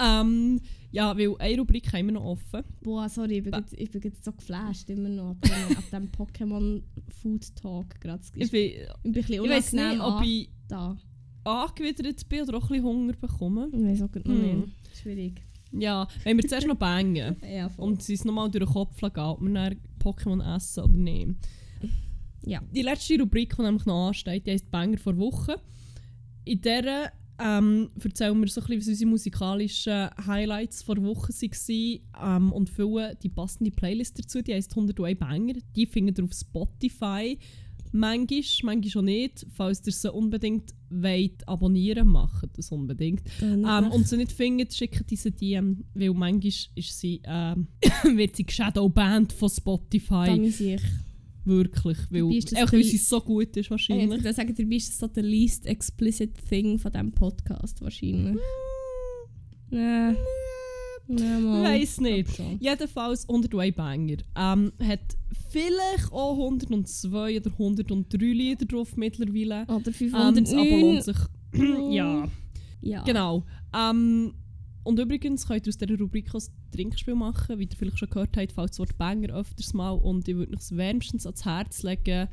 [0.00, 0.60] Ähm,
[0.92, 2.62] ja, weil eine Rubrik haben wir noch offen.
[2.82, 5.84] Boah, sorry, ich bin, jetzt, ich bin jetzt so geflasht immer noch ab dem, ab
[5.90, 6.82] dem Pokémon
[7.20, 8.00] Food Talk.
[8.00, 8.22] Gerade.
[8.36, 10.96] Ich, bin, Ich bin ein bisschen ich weiß nicht, ob ich da.
[11.44, 13.68] angewidert bin oder auch ein bisschen Hunger bekomme.
[13.72, 14.60] Ich weiß auch noch Hm.
[14.60, 14.68] nicht.
[15.02, 15.42] Schwierig.
[15.72, 19.40] Ja, wenn wir zuerst noch bangen Ja, und es nochmal durch den Kopf gehen, ob
[19.42, 21.28] wir dann Pokémon essen oder nicht.
[22.44, 22.62] Ja.
[22.72, 25.60] Die letzte Rubrik, die nämlich noch ansteht, die heisst Banger vor Woche.
[26.44, 32.00] In der ähm, erzählen wir so ein bisschen, was unsere musikalischen Highlights vor Woche waren
[32.22, 34.42] ähm, und füllen die passende Playlist dazu.
[34.42, 35.54] Die heisst 101 Banger.
[35.74, 37.38] Die findet ihr auf Spotify.
[37.92, 39.46] Manchmal, manchmal auch nicht.
[39.54, 43.22] Falls ihr sie unbedingt wollt, abonnieren macht das unbedingt.
[43.40, 47.68] Ähm, und sie nicht findet, schickt diese DM, weil manchmal ist sie, ähm,
[48.16, 50.26] wird sie geshadowbanned von Spotify.
[50.26, 50.82] Dann ist ich.
[51.46, 54.10] Wirklich, weil, ist einfach, weil sie so gut ist Ich wahrscheinlich.
[54.10, 58.36] würde sagen, dabei ist das so der least explicit thing von diesem Podcast wahrscheinlich.
[59.70, 59.74] Mm.
[59.76, 60.14] Äh,
[61.08, 62.40] Ja, Ich weiss nicht.
[62.58, 64.16] Jedenfalls 101 Banger.
[64.36, 65.16] Ähm, hat
[65.50, 69.62] vielleicht auch 102 oder 103 Lieder drauf mittlerweile.
[69.68, 70.80] Oder Ähm, das Abo 509.
[70.80, 71.16] lohnt sich.
[71.94, 72.28] ja,
[72.82, 73.02] ja.
[73.04, 73.44] genau.
[73.72, 74.34] Ähm,
[74.86, 77.58] und übrigens könnt ihr aus dieser Rubrik auch ein Trinkspiel machen.
[77.58, 79.90] Wie ihr vielleicht schon gehört habt, fällt das Wort Banger öfters mal.
[79.90, 82.28] Und ich würde euch es wärmstens ans Herz legen,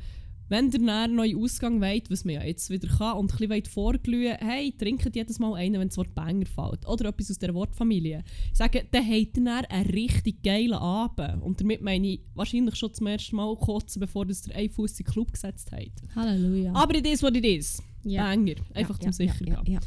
[0.48, 3.64] wenn ihr einen neuen Ausgang wollt, was man ja jetzt wieder kann, und ein bisschen
[3.64, 6.86] vorglühen hey, trinkt jedes Mal einen, wenn das Wort Banger fällt.
[6.86, 8.22] Oder etwas aus dieser Wortfamilie.
[8.52, 11.42] Ich sage, dann habt ihr dann einen richtig geilen Abend.
[11.42, 15.04] Und damit meine ich wahrscheinlich schon zum ersten Mal kotzen, bevor ihr einen Fuß in
[15.04, 16.02] den Club gesetzt habt.
[16.14, 16.72] Halleluja.
[16.72, 17.82] Aber it is what it is.
[18.04, 18.24] Ja.
[18.24, 18.54] Banger.
[18.74, 19.74] Einfach ja, zum ja, sicher ja, gehen.
[19.74, 19.80] ja.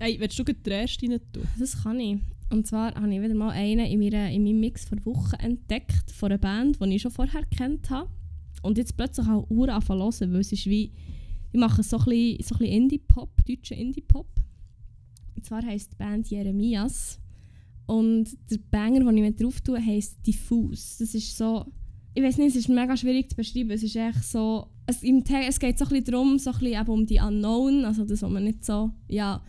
[0.00, 1.42] Hey, willst du den ersten tun?
[1.58, 2.18] Das kann ich.
[2.50, 6.12] Und zwar habe ich wieder mal einen in, meiner, in meinem Mix vor Wochen entdeckt,
[6.12, 8.08] von einer Band, die ich schon vorher kennt habe.
[8.62, 10.92] Und jetzt plötzlich auch Uhr anfangen hören, weil es ist wie,
[11.52, 14.28] ich mache so ein bisschen, so bisschen Indie-Pop, deutschen Indie-Pop.
[15.34, 17.18] Und zwar heisst die Band Jeremias.
[17.86, 20.98] Und der Banger, den ich mit drauf tue, heisst Diffus.
[20.98, 21.66] Das ist so,
[22.14, 23.72] ich weiß nicht, es ist mega schwierig zu beschreiben.
[23.72, 26.86] Es ist echt so, es, im es geht so ein bisschen darum, so ein bisschen
[26.86, 29.42] um die Unknown, also das, was man nicht so, ja,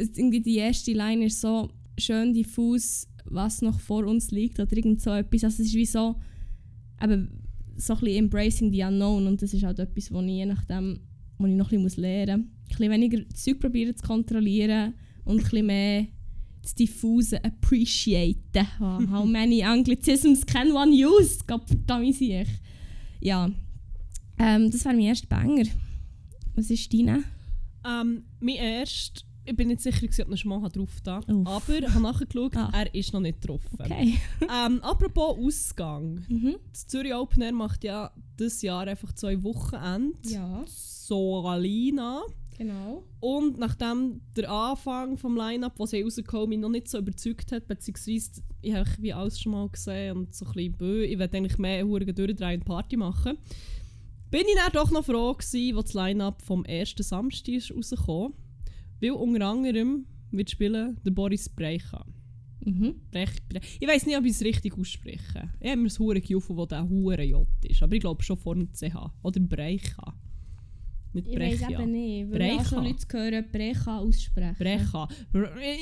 [0.00, 5.00] irgendwie die erste Line ist so schön diffus, was noch vor uns liegt oder irgend
[5.00, 5.44] so etwas.
[5.44, 6.16] Also es ist wie so,
[7.02, 7.44] eben,
[7.76, 11.00] so ein bisschen embracing the unknown und das ist halt etwas, wo ich je nachdem,
[11.38, 12.48] wo ich noch ein bisschen lernen muss.
[12.48, 14.94] Ein bisschen weniger Zeug probieren zu kontrollieren
[15.24, 16.06] und ein bisschen mehr
[16.62, 18.66] das diffuse appreciaten.
[18.80, 21.38] Oh, how many Anglicisms can one use?
[21.46, 22.46] Gott verdammt sich.
[23.20, 23.50] Ja,
[24.38, 25.64] ähm, das wäre mein erster Banger.
[26.54, 27.24] Was ist deine?
[27.86, 31.46] Ähm, mein erst, ich bin nicht sicher, ob schon mal drauf da Uff.
[31.46, 32.70] aber ich habe nachgeschaut, Ah.
[32.72, 33.60] er ist noch nicht drauf.
[33.78, 34.14] Okay.
[34.42, 36.24] Ähm, apropos Ausgang.
[36.28, 36.56] Mhm.
[36.72, 40.16] Das Zürich Open Air macht ja dieses Jahr einfach zwei Wochenende.
[40.22, 42.22] Ja, So Alina.
[42.56, 43.02] genau.
[43.20, 47.66] Und nachdem der Anfang vom Line-Up, was sie rausgekommen mich noch nicht so überzeugt hat,
[47.66, 51.36] beziehungsweise ich habe wie alles schon mal gesehen und so ein bisschen bö, ich werde
[51.38, 53.38] eigentlich mehr Huren durchdrehen und Party machen,
[54.30, 58.34] bin ich dann doch noch froh gewesen, als das Line-Up vom ersten Samstag ist rausgekommen,
[59.00, 62.04] weil unter anderem wird spielen der Boris Breicha.
[62.64, 62.94] Mhm.
[63.10, 63.78] Brech, Brech.
[63.80, 65.50] Ich weiß nicht, ob ich es richtig ausspreche.
[65.60, 68.36] Ich habe mir das Hure gejuffen, wo der Hure J ist, aber ich glaube schon
[68.36, 68.94] vor dem CH.
[69.22, 70.14] Oder Breicha.
[71.12, 72.64] Nicht Ich weiß eben nicht, weil ich auch Brecha.
[72.68, 74.56] schon Leute hören, Brecha aussprechen.
[74.58, 75.08] Brecha.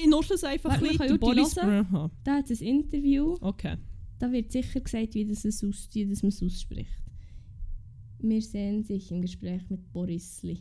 [0.02, 1.18] Ich nuschle es einfach Warte, ein bisschen.
[1.18, 2.10] Brecha.
[2.24, 3.76] Da hat es ein Interview, Okay.
[4.20, 7.02] da wird sicher gesagt, wie, das es aus, wie das man es ausspricht.
[8.20, 10.60] Wir sehen sich im Gespräch mit Borisli.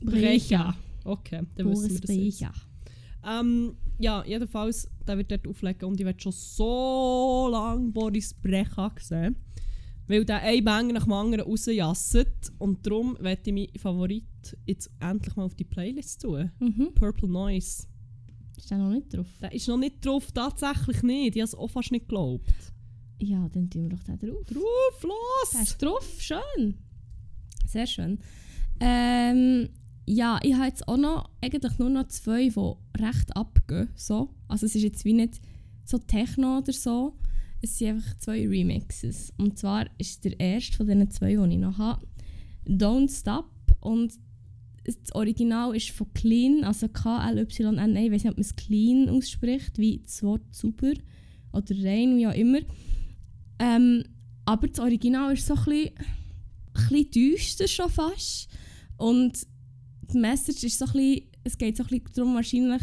[0.00, 0.20] Brecher.
[0.20, 0.74] Brecha.
[1.04, 2.40] Okay, dann wissen wir Boris das jetzt.
[2.40, 2.52] Brecha.
[3.40, 8.92] Ähm, ja, jedenfalls, der wird dort auflegen und ich werde schon so lange Boris Brecha
[9.00, 9.36] sehen.
[10.06, 12.52] Weil der ein Banger nach dem anderen rausjasset.
[12.58, 16.50] Und darum werde ich meinen Favorit jetzt endlich mal auf die Playlist tun.
[16.60, 16.94] Mhm.
[16.94, 17.86] Purple Noise.
[18.56, 19.26] Ist der noch nicht drauf?
[19.42, 21.36] Der ist noch nicht drauf, tatsächlich nicht.
[21.36, 22.50] Ich habe es auch fast nicht geglaubt.
[23.20, 24.44] Ja, dann tun wir doch den drauf.
[24.46, 25.62] Drauf, Der los!
[25.68, 26.78] ist drauf, schön.
[27.66, 28.18] Sehr schön.
[28.80, 29.68] Ähm,
[30.08, 33.90] ja, ich habe jetzt auch noch eigentlich nur noch zwei, die recht abgehen.
[33.94, 34.30] So.
[34.48, 35.40] Also es ist jetzt wie nicht
[35.84, 37.14] so Techno oder so.
[37.60, 39.34] Es sind einfach zwei Remixes.
[39.36, 42.06] Und zwar ist der erste von diesen zwei, die ich noch habe,
[42.66, 43.50] Don't Stop.
[43.80, 44.14] Und
[44.84, 48.06] das Original ist von Clean, also K-L-Y-N-E.
[48.06, 50.94] Ich weiß nicht, ob man es Clean ausspricht, wie das Wort sauber
[51.52, 52.60] oder rein, wie auch immer.
[53.58, 54.04] Ähm,
[54.46, 58.48] aber das Original ist so ein bisschen, ein bisschen düster schon fast.
[58.96, 59.46] Und
[60.12, 62.82] die Message ist so ein bisschen, es geht so ein bisschen darum wahrscheinlich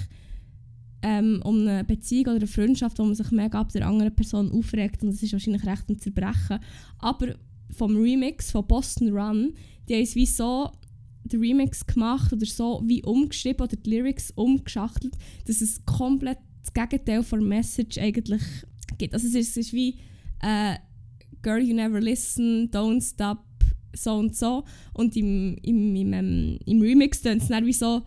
[1.01, 4.51] ähm, um eine Beziehung oder eine Freundschaft, wo man sich mega ab der anderen Person
[4.51, 6.59] aufregt und es ist wahrscheinlich recht ein Zerbrechen.
[6.99, 7.35] Aber
[7.71, 9.53] vom Remix von Boston Run,
[9.87, 10.71] die haben es wie so
[11.23, 15.15] den Remix gemacht oder so wie umgeschrieben oder die Lyrics umgeschachtelt,
[15.45, 18.41] dass es komplett das Gegenteil von Message eigentlich
[18.97, 19.13] gibt.
[19.13, 19.99] Also es ist, es ist wie
[20.41, 20.75] äh,
[21.41, 23.43] Girl You Never Listen, Don't Stop,
[23.95, 24.63] so und so.
[24.93, 28.03] Und im, im, im, ähm, im Remix tun es dann wie so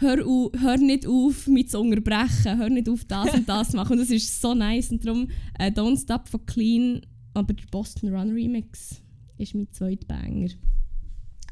[0.00, 3.92] hör, hör nicht auf, mich zu unterbrechen, hör nicht auf, das und das zu machen.
[3.92, 4.90] Und das ist so nice.
[4.90, 5.28] Und darum
[5.58, 7.00] äh, Don't Stop von Clean,
[7.34, 9.00] aber der Boston Run Remix
[9.38, 10.48] ist mein zweiter Banger.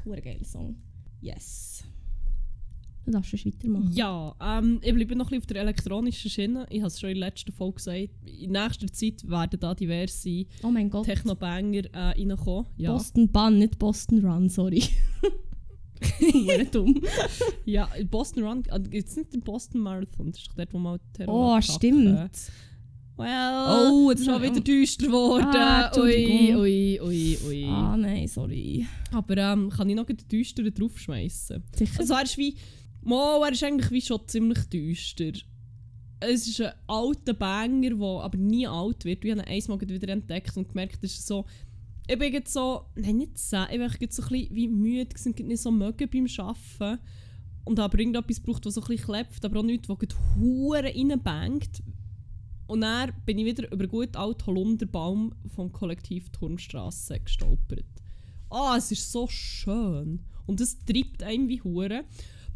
[0.05, 0.77] Hure geiler Song.
[1.21, 1.85] Yes.
[3.09, 3.91] Du darfst schon weitermachen.
[3.93, 6.67] Ja, ähm, ich bleibe noch ein bisschen auf der elektronischen Schiene.
[6.69, 8.11] Ich habe es schon in der letzten Folge gesagt.
[8.27, 11.07] In nächster Zeit werden da diverse Oh mein Gott.
[11.07, 12.67] Techno-Banger äh, reinkommen.
[12.77, 12.93] Ja.
[12.93, 14.83] Boston Bun, nicht Boston Run, sorry.
[16.71, 17.01] Dumm.
[17.65, 20.31] ja, Boston Run, äh, gibt es nicht den Boston Marathon?
[20.31, 21.75] Das ist doch dort, wo man Terror Oh, attacken.
[21.75, 22.31] stimmt.
[23.17, 25.47] Well, Oh, das schon hab- wieder düster geworden.
[25.53, 27.65] Ah, ui, ui, ui, ui.
[27.67, 28.87] Ah, nein, sorry.
[29.11, 31.65] Aber ähm, kann ich noch den düsteren draufschmeißen?
[31.75, 31.99] Sicher.
[32.01, 32.55] Also ist wie...
[33.03, 35.33] Mo, er ist eigentlich wie schon ziemlich düster.
[36.21, 39.23] Es ist ein alter Banger, der aber nie alt wird.
[39.23, 41.45] Wir haben ihn einmal wieder entdeckt und gemerkt, ist so...
[42.09, 42.87] Ich bin jetzt so...
[42.97, 43.63] Nein, nicht so.
[43.71, 47.03] Ich bin jetzt so ein bisschen wie müde gerade nicht so mögen beim Arbeiten.
[47.65, 51.83] Und habe irgendetwas gebraucht, das so ein bisschen klebt, aber auch nichts, das Huren reinbangt.
[52.67, 57.85] Und dann bin ich wieder über gut alten Holunderbaum vom Kollektiv Turmstrasse gestolpert.
[58.51, 60.21] Ah, es ist so schön.
[60.47, 62.05] Und es treibt einem wie Hure.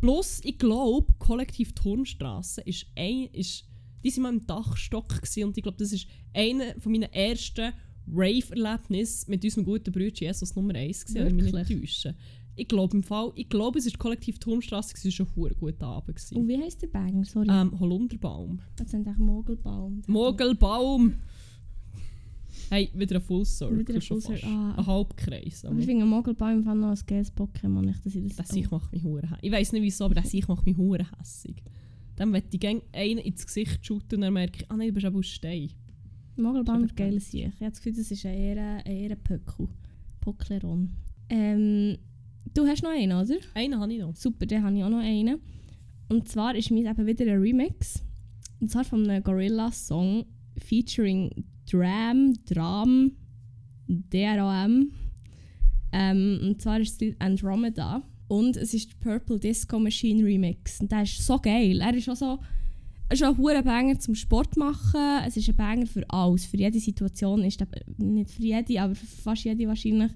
[0.02, 3.64] Plus, ich glaube, Kollektiv Turmstrasse ist ein, ist,
[4.02, 7.72] die sind mal im Dachstock gewesen, und ich glaube, das ist einer von meinen ersten
[8.12, 12.16] Rave-Erlebnissen mit unserem guten Bruder Jesus Nummer 1 gewesen, wenn ich mich nicht täusche.
[12.56, 15.86] Ich glaube im Fall, ich glaube, es ist Kollektiv Turmstrasse, es war ein hure guter
[15.86, 16.08] Abend.
[16.08, 16.48] Und Gewesen.
[16.48, 17.24] wie heisst der Banger?
[17.24, 17.46] Sorry.
[17.48, 18.58] Ähm, Holunderbaum.
[18.74, 20.02] das sind echt Mogelbaum.
[20.08, 21.14] Mogelbaum!
[22.72, 23.80] Hey, wieder ein Full Circle.
[23.80, 24.22] Wieder ein Full.
[24.22, 24.74] Circle, ah.
[24.78, 25.66] Ein Halbkreis.
[25.66, 27.82] Aber ich finde Mogelbaum Fall noch als geiles Pokémon.
[27.82, 28.36] Nicht, dass ich das...
[28.36, 31.06] Das sich macht mich hure Ich weiß nicht wieso, aber das sich macht mich hure
[31.18, 31.62] hässig.
[32.16, 34.94] Dann möchte ich gerne einen ins Gesicht shooten und dann merke ich, ah nein, du
[34.94, 35.68] bist aber aus Stein.
[36.36, 37.52] Mogelbaum ist geil Sieg.
[37.56, 39.68] Ich habe das Gefühl, das ist ein eher, eher Pöckel.
[40.22, 40.94] Pokleron.
[41.28, 41.98] Ähm,
[42.54, 43.36] du hast noch einen, oder?
[43.52, 44.16] Einen habe ich noch.
[44.16, 45.40] Super, dann habe ich auch noch einen.
[46.08, 48.02] Und zwar ist mir eben wieder ein Remix.
[48.62, 50.24] Und zwar von einem Gorilla-Song
[50.56, 53.12] featuring Dram, Dram,
[53.88, 54.90] DRAM.
[55.92, 58.02] Ähm, und zwar ist es Andromeda.
[58.28, 60.80] Und es ist der Purple Disco Machine Remix.
[60.80, 61.80] Und der ist so geil.
[61.80, 62.38] Er ist auch so.
[63.08, 65.20] Es ist auch ein Banger zum Sport machen.
[65.26, 66.46] Es ist ein Banger für alles.
[66.46, 67.68] Für jede Situation ist der,
[67.98, 70.12] nicht für jede, aber für fast jede wahrscheinlich.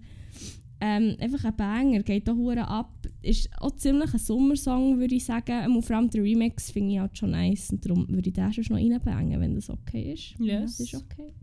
[0.81, 3.07] Ähm, einfach ein Banger, geht auch hure ab.
[3.23, 5.75] Ist auch ziemlich ein Sommersong, würde ich sagen.
[5.75, 7.71] Und vor allem der Remix finde ich halt schon nice.
[7.71, 10.35] Und darum würde ich den schon noch reinbangen, wenn das okay ist.
[10.39, 10.79] Ja, Yes.
[10.79, 11.35] das ist okay.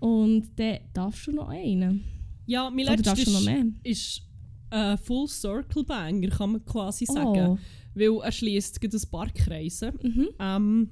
[0.00, 2.04] Und dann darfst du noch einen.
[2.46, 3.64] Ja, mein Oder letztes mehr?
[3.82, 4.22] ist
[4.70, 7.46] ein Full Circle Banger, kann man quasi sagen.
[7.46, 7.58] Oh.
[7.94, 9.92] Weil er schließt ein paar Kreise.
[10.02, 10.28] Mhm.
[10.38, 10.90] Ähm,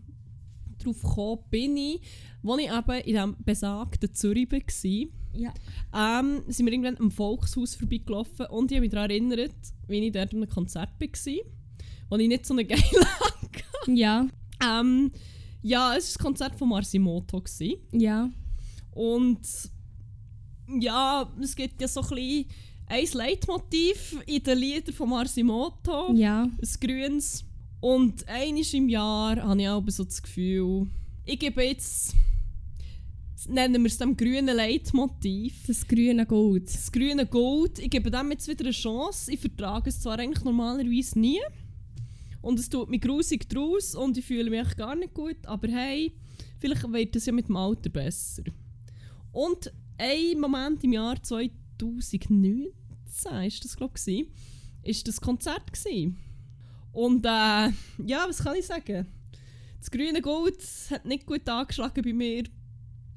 [0.78, 2.00] darauf gekommen bin ich,
[2.42, 5.08] als ich eben in diesem besagten Zürich war.
[5.36, 5.52] Ja.
[5.92, 9.54] ähm, sind wir irgendwann am Volkshaus vorbeigelaufen und ich habe mich daran erinnert,
[9.88, 11.34] wie ich dort an einem Konzert war,
[12.08, 12.82] wo ich nicht so eine geile
[13.88, 14.28] Ja.
[14.64, 15.10] ähm,
[15.66, 17.42] Ja, es war das Konzert von Marsimoto.
[17.92, 18.30] Ja.
[18.92, 19.40] Und
[20.78, 22.46] ja, es gibt ja so ein bisschen
[22.86, 26.12] ein Leitmotiv in den Liedern von Marsimoto.
[26.14, 26.42] Ja.
[26.44, 27.44] ein grünes.
[27.80, 30.86] Und einmal im Jahr habe ich auch so das Gefühl,
[31.24, 32.14] ich gebe jetzt,
[33.48, 36.66] nennen wir es dem grünen Leitmotiv, Das grüne Gold.
[36.66, 37.78] das grüne Gold.
[37.78, 39.32] Ich gebe dem jetzt wieder eine Chance.
[39.32, 41.40] Ich vertrage es zwar eigentlich normalerweise nie.
[42.44, 45.38] Und es tut mich grusig draus und ich fühle mich gar nicht gut.
[45.46, 46.14] Aber hey,
[46.58, 48.42] vielleicht wird es ja mit dem Alter besser.
[49.32, 52.70] Und ein Moment im Jahr 2019
[53.46, 54.28] ist das glaube ich,
[54.82, 56.18] ist das Konzert gewesen.
[56.92, 57.70] Und äh,
[58.04, 59.06] ja, was kann ich sagen?
[59.78, 62.44] Das grüne Gold hat nicht gut angeschlagen bei mir.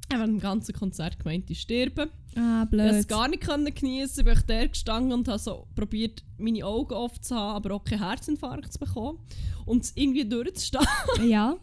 [0.10, 2.10] Ich habe im ganzen Konzert gemeint, ich sterbe.
[2.36, 3.08] Ah, Ich konnte es blöd.
[3.10, 7.22] gar nicht können geniessen, bin ich da gestanden und habe so probiert, meine Augen offen
[7.22, 9.20] zu haben, aber auch keinen Herzinfarkt zu bekommen.
[9.66, 10.86] Und es irgendwie durchzustehen.
[11.28, 11.58] Ja.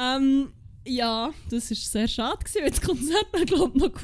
[0.00, 0.52] ähm,
[0.86, 4.02] ja, das war sehr schade, gewesen, weil das Konzert war, glaube ich, noch gut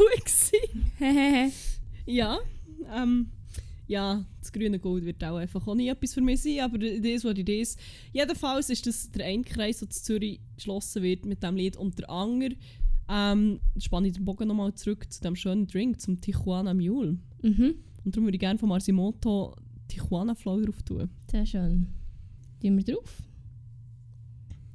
[1.00, 1.50] war.
[2.06, 2.38] Ja,
[2.94, 3.30] ähm,
[3.86, 7.24] ja, das grüne Gold wird auch einfach auch nie etwas für mich sein, aber das,
[7.24, 7.76] was it is.
[8.12, 11.98] Jedenfalls ist das der eine Kreis, der in Zürich geschlossen wird mit dem Lied und
[11.98, 12.56] der andere.
[13.08, 17.18] Ähm, spanne ich den Bogen nochmal zurück zu dem schönen Drink, zum Tijuana Mule.
[17.42, 17.74] mhm.
[18.04, 19.56] Und darum würde ich gerne von Marsimoto
[19.88, 21.08] Tijuana Flow drauf tun.
[21.30, 21.86] Sehr schön.
[22.60, 23.22] Tun wir drauf.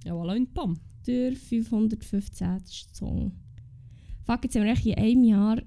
[0.03, 0.79] Ja, voilà, und bam.
[1.05, 2.61] Der 515.
[2.93, 3.31] Song.
[4.23, 5.61] Fuck, jetzt haben wir echt in einem Jahr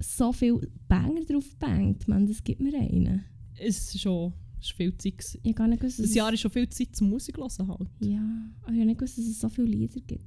[0.00, 2.08] so viel Banger drauf gebangt.
[2.08, 3.24] Man, das gibt mir einen.
[3.54, 5.38] Es ist schon ist viel Zeit.
[5.42, 7.88] Ich gar nicht gewusst, Das Jahr ist schon viel Zeit zum Musik hören halt.
[8.00, 10.24] Ja, aber ich habe nicht gewusst, dass es so viele Lieder gibt.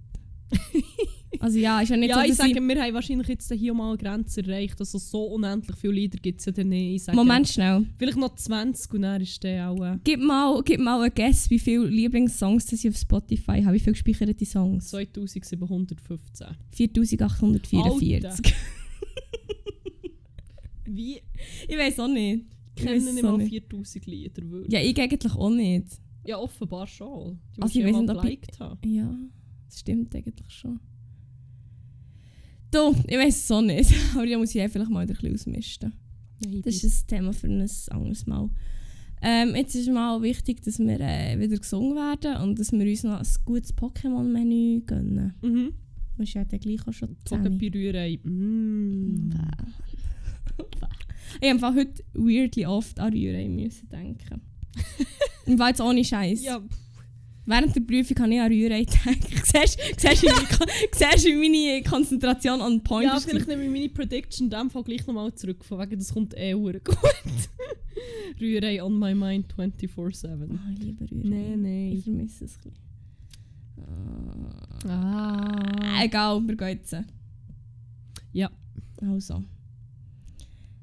[1.39, 3.73] also ja, ist ja nicht ja, so, ich dass sage, wir haben wahrscheinlich jetzt hier
[3.73, 4.79] mal eine Grenze erreicht.
[4.79, 6.95] Also so unendlich viele Lieder gibt es ja dann nicht.
[6.95, 7.85] Ich sage, Moment schnell.
[7.97, 9.81] Vielleicht noch 20 und dann ist der auch...
[9.83, 13.75] Äh, Gib mal, gib mal einen Guess, wie viele Lieblingssongs das ich auf Spotify habe.
[13.75, 14.89] Wie viele gespeicherte Songs?
[14.89, 16.47] 2715.
[16.71, 18.53] 4844.
[20.85, 21.21] Wie
[21.67, 22.45] Ich weiß auch nicht.
[22.75, 23.49] Ich weiss nicht mal nicht.
[23.49, 24.49] 4000 Lieder?
[24.49, 24.73] Wirklich?
[24.73, 25.87] Ja, ich eigentlich auch nicht.
[26.25, 27.39] Ja, offenbar schon.
[27.55, 28.91] Die Also musst ich du weiss ja nicht, mal ob ich-.
[28.91, 29.15] Ja,
[29.65, 30.79] das stimmt eigentlich schon.
[32.71, 33.93] Du, ich weiß es auch nicht.
[34.15, 35.93] Aber da muss ich einfach mal ein bisschen ausmisten.
[36.39, 38.49] Nein, Das ist ein Thema für ein anderes Mal.
[39.21, 43.03] Ähm, jetzt ist mal wichtig, dass wir äh, wieder gesungen werden und dass wir uns
[43.03, 45.35] noch ein gutes Pokémon-Menü gönnen.
[45.41, 45.73] Mhm.
[46.17, 47.57] Du ja dann gleich auch schon Zogen 10.
[47.57, 48.19] bei Rührei.
[48.23, 49.31] Mm.
[51.39, 54.41] Ich habe heute weirdly oft an Rührei müssen denken.
[55.45, 56.43] Und war jetzt ohne Scheiß.
[56.43, 56.61] Ja,
[57.45, 59.27] Während der Prüfung habe ich an Rührei gedacht.
[59.45, 64.69] siehst du, wie meine Konzentration on point ja vielleicht nehme ich meine Prediction in dem
[64.69, 66.81] Fall gleich nochmal zurück, von wegen, das kommt eh gut.
[68.39, 70.25] Rührei on my mind 24-7.
[70.25, 71.29] Ah, ich liebe Rührei.
[71.29, 71.91] Nein, nein.
[71.93, 72.91] Ich vermisse es ein bisschen.
[74.89, 75.97] Ah.
[75.97, 76.03] Ah.
[76.03, 76.95] Egal, wir gehen jetzt.
[78.33, 78.49] Ja.
[79.01, 79.43] Also.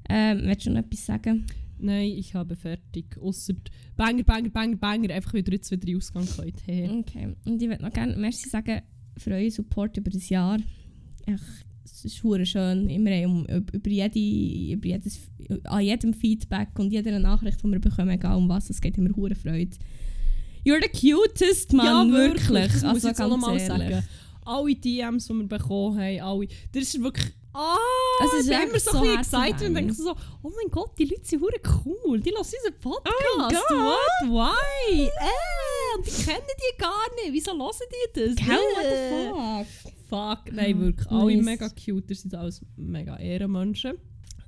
[0.09, 1.45] Ähm, willst du noch etwas sagen?
[1.79, 3.17] Nein, ich habe fertig.
[3.19, 3.53] Ausser
[3.95, 6.61] Banger, Banger, Banger, Banger, einfach wieder jetzt wieder Ausgang könnt.
[6.65, 6.89] Hey.
[6.89, 7.35] Okay.
[7.45, 8.81] Und ich würde noch gerne Merci sagen
[9.17, 10.57] für euren Support über das Jahr.
[11.25, 11.39] Ech,
[11.83, 12.89] es ist hure schön.
[12.89, 15.29] Immer um, über, jede, über jedes,
[15.65, 19.07] an jedem Feedback und jeder Nachricht, die wir bekommen, egal um was es geht, haben
[19.07, 19.75] wir hure Freude.
[20.65, 22.71] You're the cutest, Mann, wirklich.
[22.71, 23.95] Das muss Also ich jetzt auch ganz nochmal ehrlich.
[23.95, 24.03] sagen.
[24.45, 26.47] Alle DMs, die wir bekommen haben, alle.
[26.73, 27.27] Das ist wirklich.
[27.53, 27.75] Ah,
[28.23, 30.11] Es ist ich immer so, so ein excited und denke so,
[30.43, 32.19] oh mein Gott, die Leute sind hure cool.
[32.19, 33.15] Die hören unseren Podcast.
[33.33, 34.29] Oh mein What?
[34.29, 35.01] Why?
[35.01, 37.33] Äh, und die kennen die gar nicht.
[37.33, 38.35] Wieso hören die das?
[38.35, 39.63] Gell, what Äh.
[39.63, 39.93] the fuck?
[40.45, 40.53] Fuck.
[40.53, 41.09] Nein, wirklich.
[41.11, 41.45] Alle nice.
[41.45, 42.15] mega cute.
[42.15, 43.97] Seid alles mega Ehrenmenschen.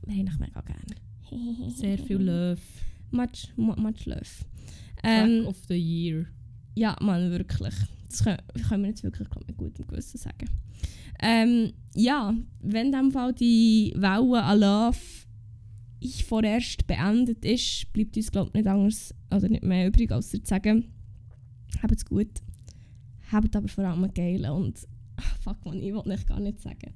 [0.08, 1.70] Haben dich mega gerne.
[1.76, 2.62] Sehr viel Love.
[3.12, 4.22] Much, mu- much love.
[5.02, 6.28] Track Ähm, of the Year.
[6.76, 7.74] Ja, Mann, wirklich.
[8.10, 8.38] Das können,
[8.70, 10.50] können wir jetzt wirklich glaub, mit gutem Gewissen sagen.
[11.22, 14.98] Ähm, ja, wenn dem Fall die Welle an Love
[16.02, 20.40] ich vorerst beendet ist, bleibt uns glaub, nicht anders oder nicht mehr übrig, als zu
[20.44, 20.92] sagen,
[21.82, 22.42] habt es gut,
[23.32, 24.80] habt aber vor allem geil und
[25.44, 26.94] fuck man, ich will nicht gar nicht sagen.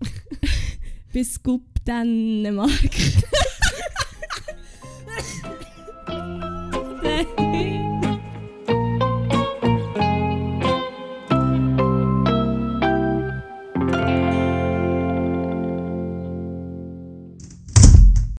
[1.12, 2.70] Bis gut Dänemark.